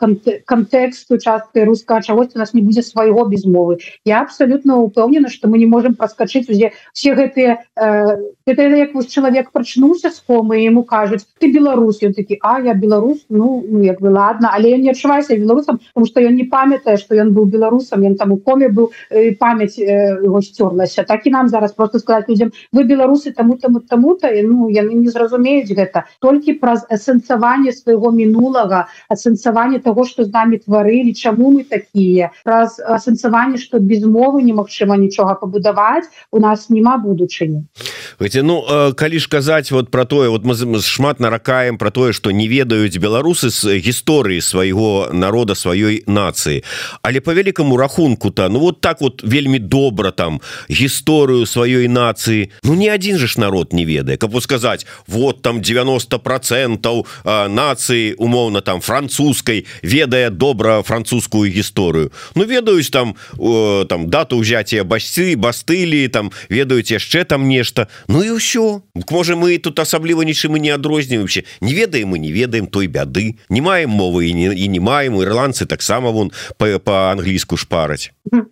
[0.46, 3.78] контексту часткай рускага чагось у нас не будзе свайго без мовы.
[4.04, 8.16] Я абсолютно упэўнена что мы не можем проскочыць узе все гэтыя э,
[8.46, 12.74] это як вось чалавек прачнуўся з комы ему кажуць ты беларус ён такі А я
[12.74, 14.50] беларус ну, ну як бы ладно.
[14.52, 18.16] Але я не адчуваюся беларусам потому что ён не памятае что ён быў беларусам ён
[18.16, 18.90] там у коме быў
[19.38, 24.28] памяць его сцёрлася так і нам зараз просто сказать людям вы беларусы таму таму таму-то
[24.42, 30.56] ну яны не зразумеюць гэта толькі праз асэнсаванне свайго мінулага асэнсаванне того что з нами
[30.56, 36.98] тварылі чаму мы такія праз асэнсаванне что без мовы немагчыма нічога пабудаваць у нас няма
[36.98, 37.64] будучыні
[38.20, 38.53] Гэце ну
[38.96, 42.96] калі ж казаць вот про тое вот мы шмат наракаем про тое что не ведаюць
[42.98, 46.62] беларусы з гісторыі свайго народа сваёй нацыі.
[47.02, 50.40] Але по вялікаму рахунку-то ну вот так вот вельмі добра там
[50.70, 52.50] гісторыю сваёй нацыі.
[52.62, 54.16] Ну не один же ж народ не ведае.
[54.16, 62.12] Каб сказать вот там 90 процентаў нацыі умоўна там французскай ведае добра французскую гісторыю.
[62.34, 63.14] Ну ведаюць там
[63.88, 67.88] там дату ўзяція басцы бастылі там ведаюць яшчэ там нешта.
[68.09, 68.43] Ну і ўсё
[69.11, 73.36] можа мы тут асабліва нічым і не адрозніваемся не ведаем мы не ведаем той бяды
[73.49, 75.20] не маем мовы і не, і не маем.
[75.20, 78.11] Ірландцы таксама вон по-англійску шпараць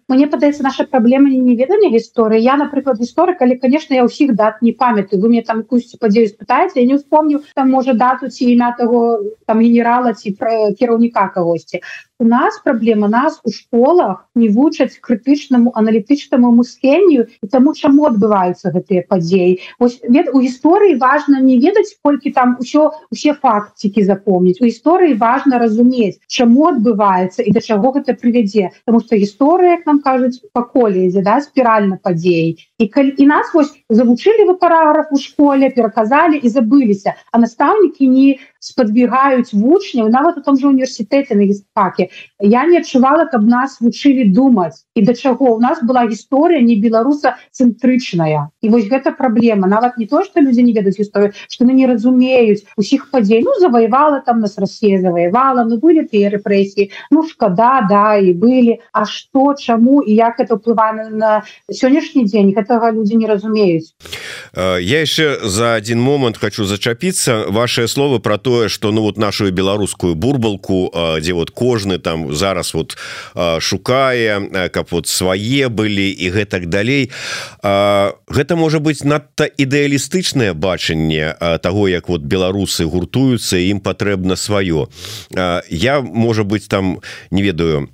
[0.08, 4.62] Мне падаецца наша праблема не ведання гісторыі я напрыклад гісторык але конечно я ўсіх дат
[4.62, 5.22] не памятаю.
[5.22, 9.20] Вы мне там якусь падзею спытаеце я не успомню там можа дату ці імя того
[9.46, 10.36] там генерала ці
[10.78, 11.80] кіраўніка кагосьці
[12.22, 18.70] у нас праблема нас у школах не вучаць крытычнаму аналітычнаму мысленню і таму чаму адбываюцца
[18.70, 24.62] гэтыя падзеі ось вед у гісторыі важна не ведаць колькі там усё усе фактцікі запомніць
[24.62, 29.90] у гісторыі важна разумець чаму адбываецца і да чаго гэта прывядзе потому что гісторыя як
[29.90, 35.10] нам кажуць па колезе да спіральна падзей і калі і нас вось завучылі вы параграф
[35.10, 41.34] у школе пераказалі і забыліся а настаўнікі не спадвігаюць вучняў нават у том же універсітэце
[41.34, 42.08] на гістпаке
[42.38, 46.78] я не адчувала каб нас вучылі думаць і да чаго у нас была гісторыя не
[46.78, 51.66] беларуса цэнтрычная і вось гэта праблема нават не то что людзі не ведаюць гісторыю что
[51.66, 56.90] мы не разумеюць усіх падзей ну заваявала там нас Россия заваявала ну былі тыя рэпрэсіі
[57.10, 62.54] ну шкада да і былі А что чаму і як это ўплывае на сённяшні дзень
[62.54, 63.90] гэтага людзі не разумеюць
[64.54, 69.16] я яшчэ за один момант хочу зачапіцца ваши словы про то тое что ну вот
[69.16, 72.96] нашу беларускую бурбалку дзе вот кожны там зараз вот
[73.60, 77.10] шукае каб вот свае былі і гэтак далей.
[77.62, 81.32] Гэта можа быть надта ідэалістычнае бачанне
[81.62, 84.88] того як вот беларусы гуртуюцца ім патрэбна сваё.
[85.70, 87.00] Я можа быть там
[87.30, 87.88] не ведаю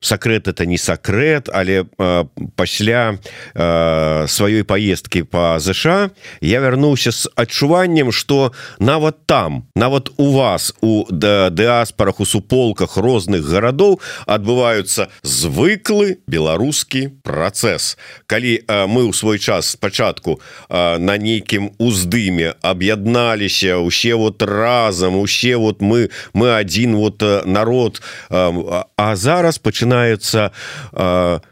[0.00, 1.86] сакрэт это не сакрэт але
[2.56, 3.18] пасля
[3.54, 10.74] сваёй поездки по ЗША я вярнуўся с адчуваннем что нават там нават нават у вас
[10.80, 19.76] у дыаспорах у суполках розных гарадоў адбываюцца звыклы беларускі працэс калі мы ў свой час
[19.76, 20.40] спачатку
[20.70, 29.16] на нейкім уздыме аб'ядналіся усе вот разам усе вот мы мы один вот народ а
[29.16, 30.52] зараз пачынаюцца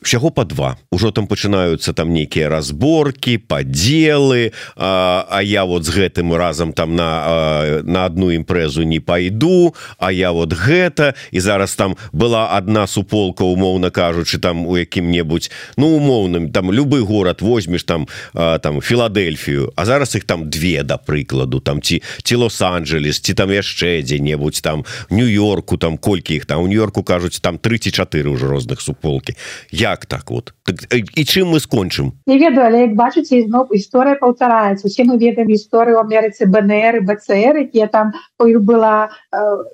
[0.03, 0.79] всяго по два.
[0.91, 7.83] Ужо там пачынаюцца там нейкія разборки подзелы А я вот з гэтым разам там на
[7.85, 11.15] на одну імпрэзу не пойду А я вот гэта.
[11.31, 17.01] І зараз там была одна суполка умоўна кажучы там у якім-небудзь ну умоўным там любы
[17.01, 19.73] город возьмеш там там філадельфію.
[19.77, 24.61] А зараз их там две да прыкладу там ці ці лос-анджелес ці там яшчэ дзе-небудзь
[24.61, 26.63] там нью-йорку там колькі іх там.
[26.63, 29.37] У нью-йорку кажуць там 34 уже розных суполки
[29.71, 32.13] як так вот так, і чым мы скончым?
[32.27, 34.87] Не ведаю але як бачыце зноў гісторыя паўтараецца.
[34.87, 39.11] Усе мы ведаем гісторыю Амерыцы БНР БЦР якія там у іх была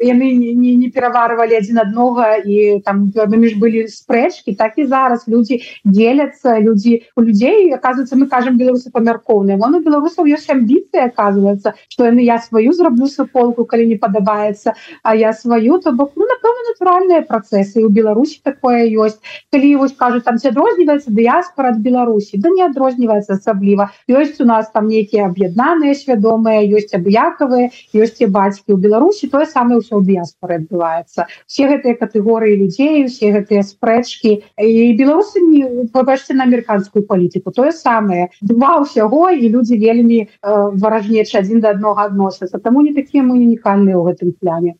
[0.01, 5.27] яны не, не, не пераварвалі адзін аднога і там між былі спрэчкі так і зараз
[5.29, 11.07] людзі деляцца людзі у людзей оказывается мы кажам беларусы памяркоўныя вон у беларусаў ёсць амбіцыі
[11.07, 16.13] оказывается что яны я сваю зраблю суполку калі не падабаецца а я сваю то бок
[16.17, 19.21] ну напэўна натуральныя працэсы у беларусі такое ёсць
[19.53, 24.47] калі вось кажу там ці адрозніваецца дыяспора ад беларусі да не адрозніваецца асабліва ёсць у
[24.49, 29.97] нас там нейкія аб'яднаныя свядомыя ёсць аб'якавыя ёсць і бацькі у беларусі тое самае ўсё
[29.97, 31.27] ў дыяспоры адбываецца.
[31.49, 34.33] Все гэтыя катэгорыі людзей усе гэтыя спрэчкі.
[34.61, 38.29] І беларусы не пабачце на амерыканскую палітыку тое самае.
[38.45, 40.29] Два ўсяго і людзі вельмі э,
[40.77, 42.61] варажнечы адзін да аднога адносяцца.
[42.61, 44.77] Таму не такія мы унікальныя ў гэтым пляне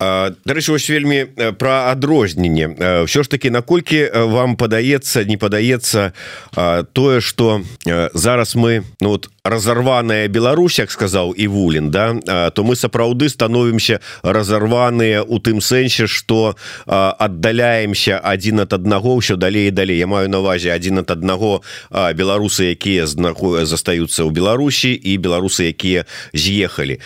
[0.00, 1.28] дарэчы вось вельмі
[1.60, 3.04] про адрозненне.
[3.04, 6.16] Ўсё ж таки наколькі вам падаецца не падаецца
[6.96, 12.76] тое что зараз мы ну вот разорваная Беларусь як сказаў і вулін да то мы
[12.76, 19.98] сапраўды становімся разорваныя у тым сэнсе что аддаляемся один от аднаго ўсё далей далей.
[19.98, 26.04] Я маю навазе один от аднаго беларусы якія знаху застаюцца ў Беларусі і беларусы якія
[26.32, 27.00] з'ехалі.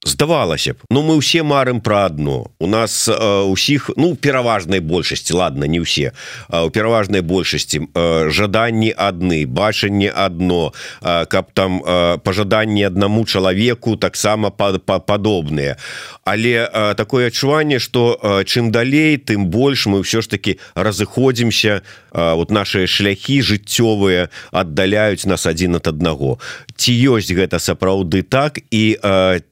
[0.00, 5.68] Здавалася б Ну мы ўсе марым про одно у нас усіх ну пераважнай большасці ладно
[5.68, 6.16] не ўсе
[6.48, 7.84] у пераважнай большасці
[8.32, 10.72] жаданні адны бачанне одно
[11.04, 11.80] каб там
[12.24, 15.76] пожаданні аднаму чалавеку таксама под падобныя
[16.24, 21.82] але такое адчуванне что чым далей тым больш мы ўсё ж таки разыходзімся
[22.12, 26.38] вот наши шляхі жыццёвыя аддаляюць нас адзін от аднаго
[26.76, 28.98] ці ёсць гэта сапраўды так і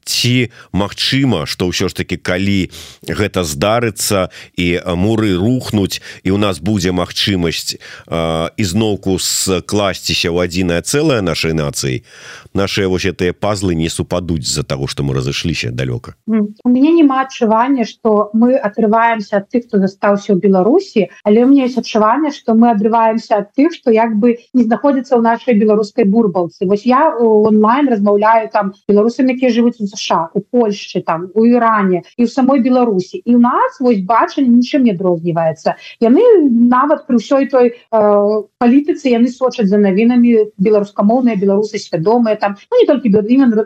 [0.04, 2.70] ці Мачыма что ўсё ж таки калі
[3.06, 7.78] гэта здарыцца і муры рухнуць і у нас будзе магчымасць
[8.60, 11.87] ізноўку скласціся ў адзіная цэлая нашай нацыі
[12.54, 17.22] наши вось гэтыя пазлы не супадуць з-за того что мы разышліся далёка у мяне няма
[17.26, 22.30] адчування что мы отрываемся от тых хто застаўся ў Беларусі але у меня есть адчуванне
[22.30, 26.66] что мы адрываемся от тых что як бы не знаходзіцца ў нашай беларускай бурбалцы.
[26.66, 32.02] Вось я онлайн размаўляю там беларусамі якія жывуць у ЗША у Польшчы там у Іране
[32.16, 37.18] і ў самой Беларусі і у нас вось бачанне нічым не адрозніваецца яны нават пры
[37.18, 37.98] ўсёй той э,
[38.58, 43.08] палітыцы яны сочаць за навінамі беларускамоўныя беларусы свядомыя там ну, не толькі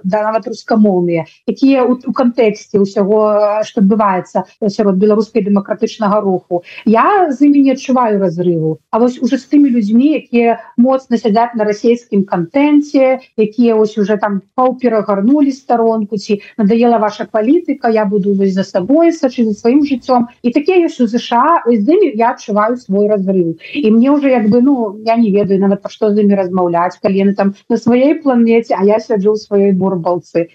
[0.04, 6.62] да нават рускамоўныя якія у кантэксце ўсяго што адбываецца сярод беларускай дэмакратычнага руху.
[6.86, 11.54] Я з імі не адчуваю разрыву А вось уже з тымі людзьмі якія моцна сядзяць
[11.54, 18.34] на расійскім кантэнце якія ось уже там паўперагарнулі старонку ці надоела ваша палітыка я буду
[18.34, 20.28] вось за сабой сачы за сваім жыццём.
[20.42, 24.48] І такія ёсць у ЗША з імі я адчуваю свой разрыв і мне уже як
[24.48, 27.76] бы ну я не ведаю нават пра што з імі размаўляць калі яны там на
[28.02, 30.50] сваёй планете А я сяджу ў сваёй бурбалцы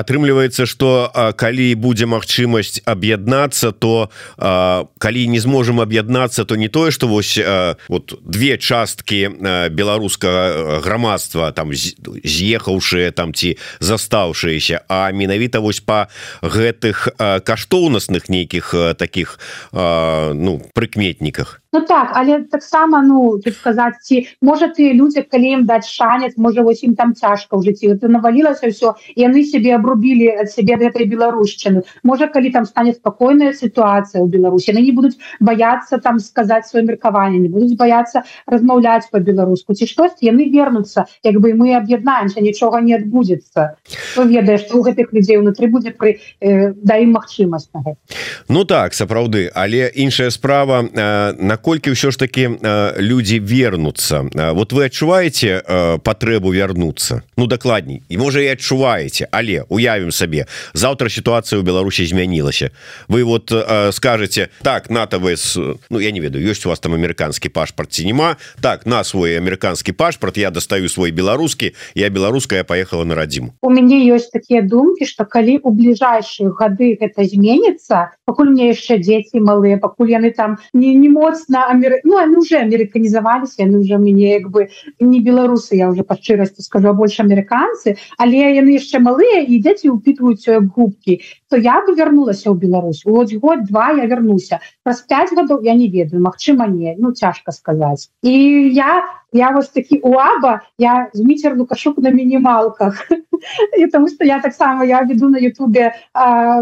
[0.00, 6.90] атрымліваецца что калі будзе магчымасць аб'яднацца то а, калі не зможам аб'яднацца то не тое
[6.90, 9.28] что вось а, вот две часткі
[9.70, 16.08] беларускага грамадства там з'ехаўшыя там ці застаўшыеся А менавіта вось по
[16.42, 19.38] гэтых каштоўнасных нейкіх таких
[19.72, 25.62] ну прыкметніках Ну так але таксама ну тут сказаць ці можа ты людзі калі ім
[25.66, 27.94] даць шанец можа вось ім там цяжка ў жыцці.
[27.94, 31.86] Ты навалілася ўсё яны себе абрубілі ад сябе гэтай беларушчыны.
[32.02, 36.82] Можа калі там стане спакойная сітуацыя ў Беларусі яны не будуць баяцца там сказаць сваё
[36.90, 42.82] меркаванне не будуць баяцца размаўляць по-беларуску ці штось яны вернуцца як бы мы аб'яднаемся нічога
[42.82, 43.78] не адбудзецца.
[44.18, 47.70] Ведае што у гэтых людзей унутры будзе пры э, да ім магчымасць
[48.50, 54.24] Ну так сапраўды але іншая справа э, на наколькі ўсё ж таки э, людзі вернуцца
[54.32, 60.08] э, вот вы адчуваеце э, патрэбу вярнуцца ну дакладней і можа і адчуваеце але уявім
[60.08, 62.72] сабе завтра сітуацыя ў Беларусі змянілася
[63.12, 63.52] вы вот
[63.92, 68.08] скажете так нато ВС Ну я не ведаю ёсць у вас там амерыканскі пашпарт ці
[68.08, 73.52] няма так на свой амерыканскі пашпарт я дастаю свой беларускі я беларуская поехала на радзіму
[73.60, 78.96] у мяне ёсць такія думкі что калі у бліжайшыя гады гэта зменится пакуль мне яшчэ
[78.96, 82.00] дзеці малыя пакуль яны там не не моцна на Амер...
[82.04, 84.68] ну они уже американізаваліся яны уже мяне як бы
[85.00, 89.90] не беларусы я уже па шчырасці скажу больше амерыканцы але яны яшчэ малыя і дзеці
[89.90, 91.20] упітваюць як губкі.
[91.50, 93.04] То я бы вернулася ў Беларусь.
[93.04, 97.52] Вот год два я вернуся праз 5 гадоў я не ведаю Мачыма не ну цяжка
[97.52, 98.10] сказаць.
[98.22, 98.32] І
[98.74, 103.08] я я вось такі уаба я з міцер лукашук на мінімалках.
[103.78, 105.94] І тому что я таксама я веду на Ютубе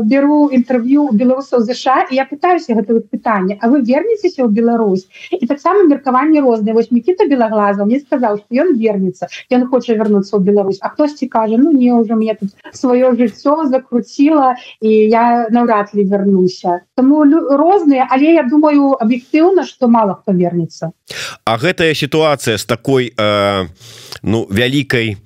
[0.05, 4.78] беру інтэрв'ю беларусаў ЗША і я пытаюся гэта пытанне А вы вернецеся ў Беларусь
[5.31, 10.37] і таксама меркаванне розныя вось мікіта белаглаза мне сказаў что ён вернется ён хоча вярнуцца
[10.37, 10.79] ў Беларусь.
[10.81, 16.05] А хтосьці кажа ну не уже мне тут сваё жыццё закруціла і я наўрад ли
[16.05, 20.93] вернуся тому розныя але я думаю аб'ектыўна что мало хто вернется
[21.45, 23.67] А гэтая сітуацыя з такой э,
[24.23, 25.17] ну вялікай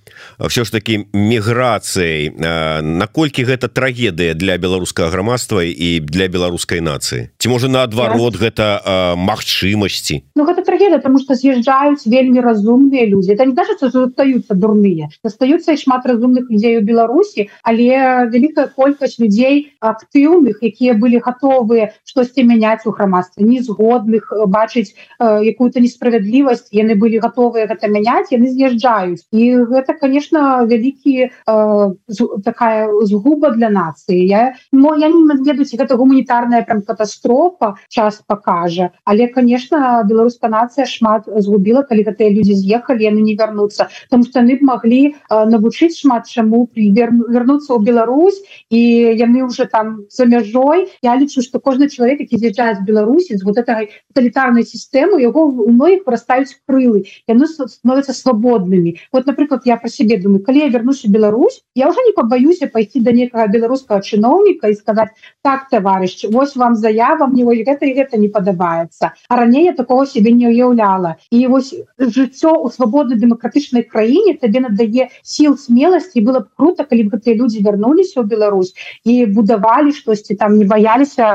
[0.49, 2.33] все ж таки міграцыяй.
[2.35, 7.31] Э, наколькі гэта трагедыя для беларускага грамадства і для беларускай нацыі?
[7.39, 10.23] Ці можа наадварот гэта э, магчымасці?
[10.35, 13.35] Ну гэта трагедыя тому что з'язджаюць вельмі разумныя людзі.
[13.35, 15.09] Это не кажется застаюцца дурныя.
[15.25, 21.93] Застаюцца і шмат разумных людзей у Беларусі але вялікая колькасць людзей актыўных якія былі гатовыя
[22.05, 26.73] штосьці мяняць у грамадстве незгодных бачыць э, якую-то несправядлівасць.
[26.73, 29.27] Яны былі гатовыя гэта мяняць яны з'язджаюць.
[29.33, 35.75] І гэта конечно конечно вялікі э, такая згуба для нацыі я но я не ведаюць
[35.77, 42.55] гэта гуманітарная прям катастрофа час покажа але конечно беларуска нацыя шмат згубіла калі гэтыя люди
[42.55, 47.83] з'ехалі яны не вярнуцца тому что яны б могли э, навучыць шмат чаму вернуцца ў
[47.83, 48.81] Беларусь і
[49.17, 53.45] яны уже там за мяжой я лічу что кожны чалавек які з'язджае з Беларусі з
[53.45, 59.77] вот этой тоталітарнай сістэмы яго у многіх вырастаюць крылы яны становятся свабоднымі вот напрыклад я
[59.77, 63.47] про себе думаю калі я вернусь у Беларусь я уже не побаюся пойти до некага
[63.47, 65.09] беларускага чыноўніка і сказать
[65.43, 69.73] так товарищ Вось вам заява мне вось гэта і гэта не падабаецца а раней я
[69.73, 76.21] такого себе не уяўляла і вось жыццё у свабоднай дэмакратычнай краіне табе надае сил смеласці
[76.21, 80.65] было б круто калі б гэтыя люди вярнуліся ў Беларусь і будавалі штосьці там не
[80.65, 81.27] баяліся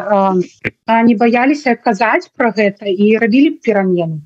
[0.88, 4.21] э, не баяліся казаць про гэта і рабілі перамены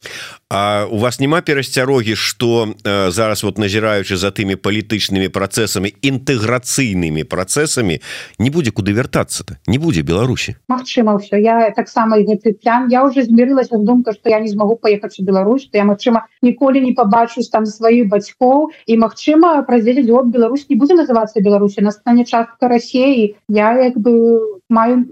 [0.54, 8.02] А у вас няма перасцярогі что зараз вот назіраючы за тымі палітычнымі працэсамі інтэграцыйнымі працэсамі
[8.36, 9.64] не будзе куды вяртацца-то?
[9.72, 10.60] Не будзе Беларусі?
[10.68, 12.20] Мачыма все я таксама
[12.64, 16.28] план я уже змірылася думка что я не змогу поехаць у Беларусь то я Мачыма
[16.42, 18.76] ніколі не побачусь там сваіх бацькоў.
[18.88, 24.60] І Мачыма праздзелі от Беларусь не будзе называцца Беларусі настане частка Росеі я як бы
[24.72, 25.04] маю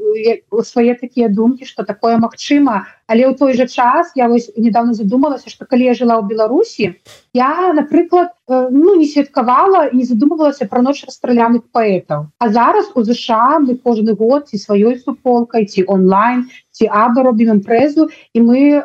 [0.64, 5.50] свае такія думкі что такое Мачыма але ў той жа час я вось недавно задумалася
[5.54, 6.96] что калі я жила ў Беларусі
[7.34, 12.32] я напрыклад ну не святкавала не задумывалася про ноч расстраляных паэтаў.
[12.40, 16.50] А зараз у ЗША мы кожны год ці сваёй суполкай ці онлайн
[16.88, 18.84] аба робім імпрэзу і мы э,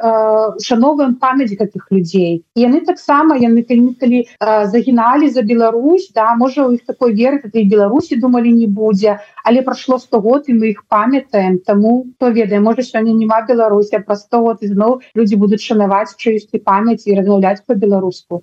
[0.58, 6.66] шановаем памяць гэтых людзей яны таксама яны калі калі э, загіналі за Беларусь да можа
[6.66, 10.74] у іх такой веры і беларусі думалі не будзе але прайшло 100 год і мы
[10.74, 15.62] іх памятаем таму то ведае можа сёння няма Беларусі пра 100 год ізноў людзі будуць
[15.62, 18.42] шанаваць чысці памяць і размаўляць по-беларуску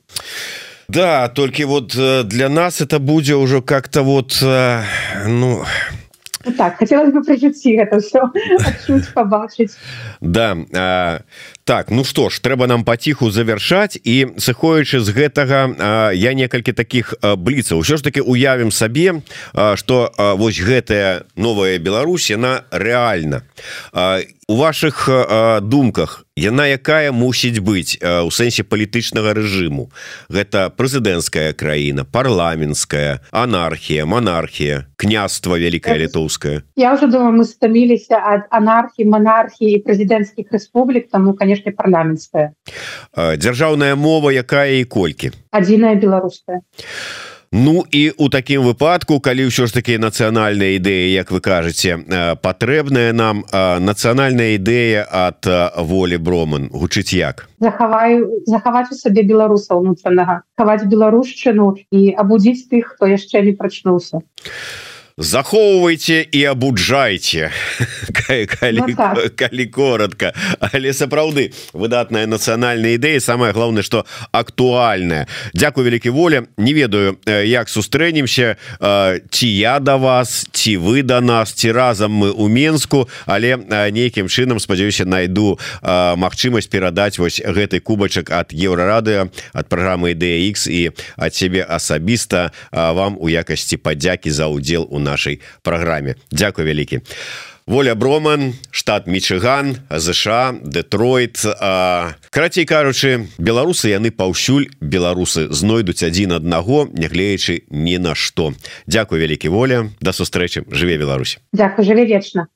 [0.91, 4.84] Да толькі вот э, для нас это будзе ўжо как-то вот э,
[5.28, 5.64] Ну
[6.58, 8.26] так хотелось бы прыжыцці гэта все
[9.14, 9.72] побачыць
[10.22, 11.22] да а,
[11.72, 15.59] так ну что ж трэба нам паціху завершаць і сыходячы з гэтага
[16.11, 17.80] я некалькі таких бліцаў.
[17.80, 19.24] Ўсё ж таки уявім сабе
[19.80, 23.47] что вось гэтая новая Беларусь яна реальна
[24.51, 25.07] у ваших
[25.63, 29.88] думках яна якая мусіць быць у сэнсе палітычнага рэжыму?
[30.28, 38.51] Гэта прэзідэнцкая краіна парламенская анархія монархія княства вялікая літоўская я уже думаю мы стаміліся ад
[38.51, 42.57] анархіі монархіі прэзідэнцкіх рэспублік таму конечно парламенская
[43.14, 45.30] дзяржаўная мова якая і колькі?
[45.53, 46.66] Адзіная беларуская
[47.53, 51.99] Ну і у такім выпадку калі ўсё ж таки нацыянальная ідэя Як вы кажаце
[52.41, 55.45] патрэбная нам нацыянальная ідэя ад
[55.78, 57.51] волі броман гучыць як?
[57.59, 64.24] Захаваю захаваць у сабе беларуса ўнутранага хаваць беларушчыну і абудзіць тых хто яшчэ не прачнуўся.
[64.24, 64.91] а
[65.24, 67.51] захоўвайте і абуджайце
[68.59, 69.36] калі, ну, так.
[69.36, 70.34] калі коротко.
[70.59, 75.28] Але сапраўды выдатная нацыянальная ідэя самое главное что актуальная.
[75.53, 78.57] Дякую вялікі воля не ведаю як сустрэнемся.
[79.30, 83.57] Ці я да вас ці вы да нас ці разам мы у Мску але
[83.91, 90.67] нейкім чынам спадзяюся найду магчымасць перадаць вось гэты кубачак от еўрарадыо от праграмы ідэя X
[90.67, 96.16] і ад сябе асабіста вам у якасці падзякі за удзел у нашай праграме.
[96.32, 97.03] Дякую вялікі.
[97.68, 101.39] Воля броман штат мічыган ЗША Детройт
[102.34, 108.51] карацей кажучы беларусы яны паўсюль беларусы знойдуць адзін аднаго нягледзячы ні на што.
[108.88, 109.88] Дякую вялікі воля.
[110.01, 110.66] Да сустрэчы.
[110.68, 111.38] Жыве Беларусь.
[111.53, 112.51] Дякую жыве вечна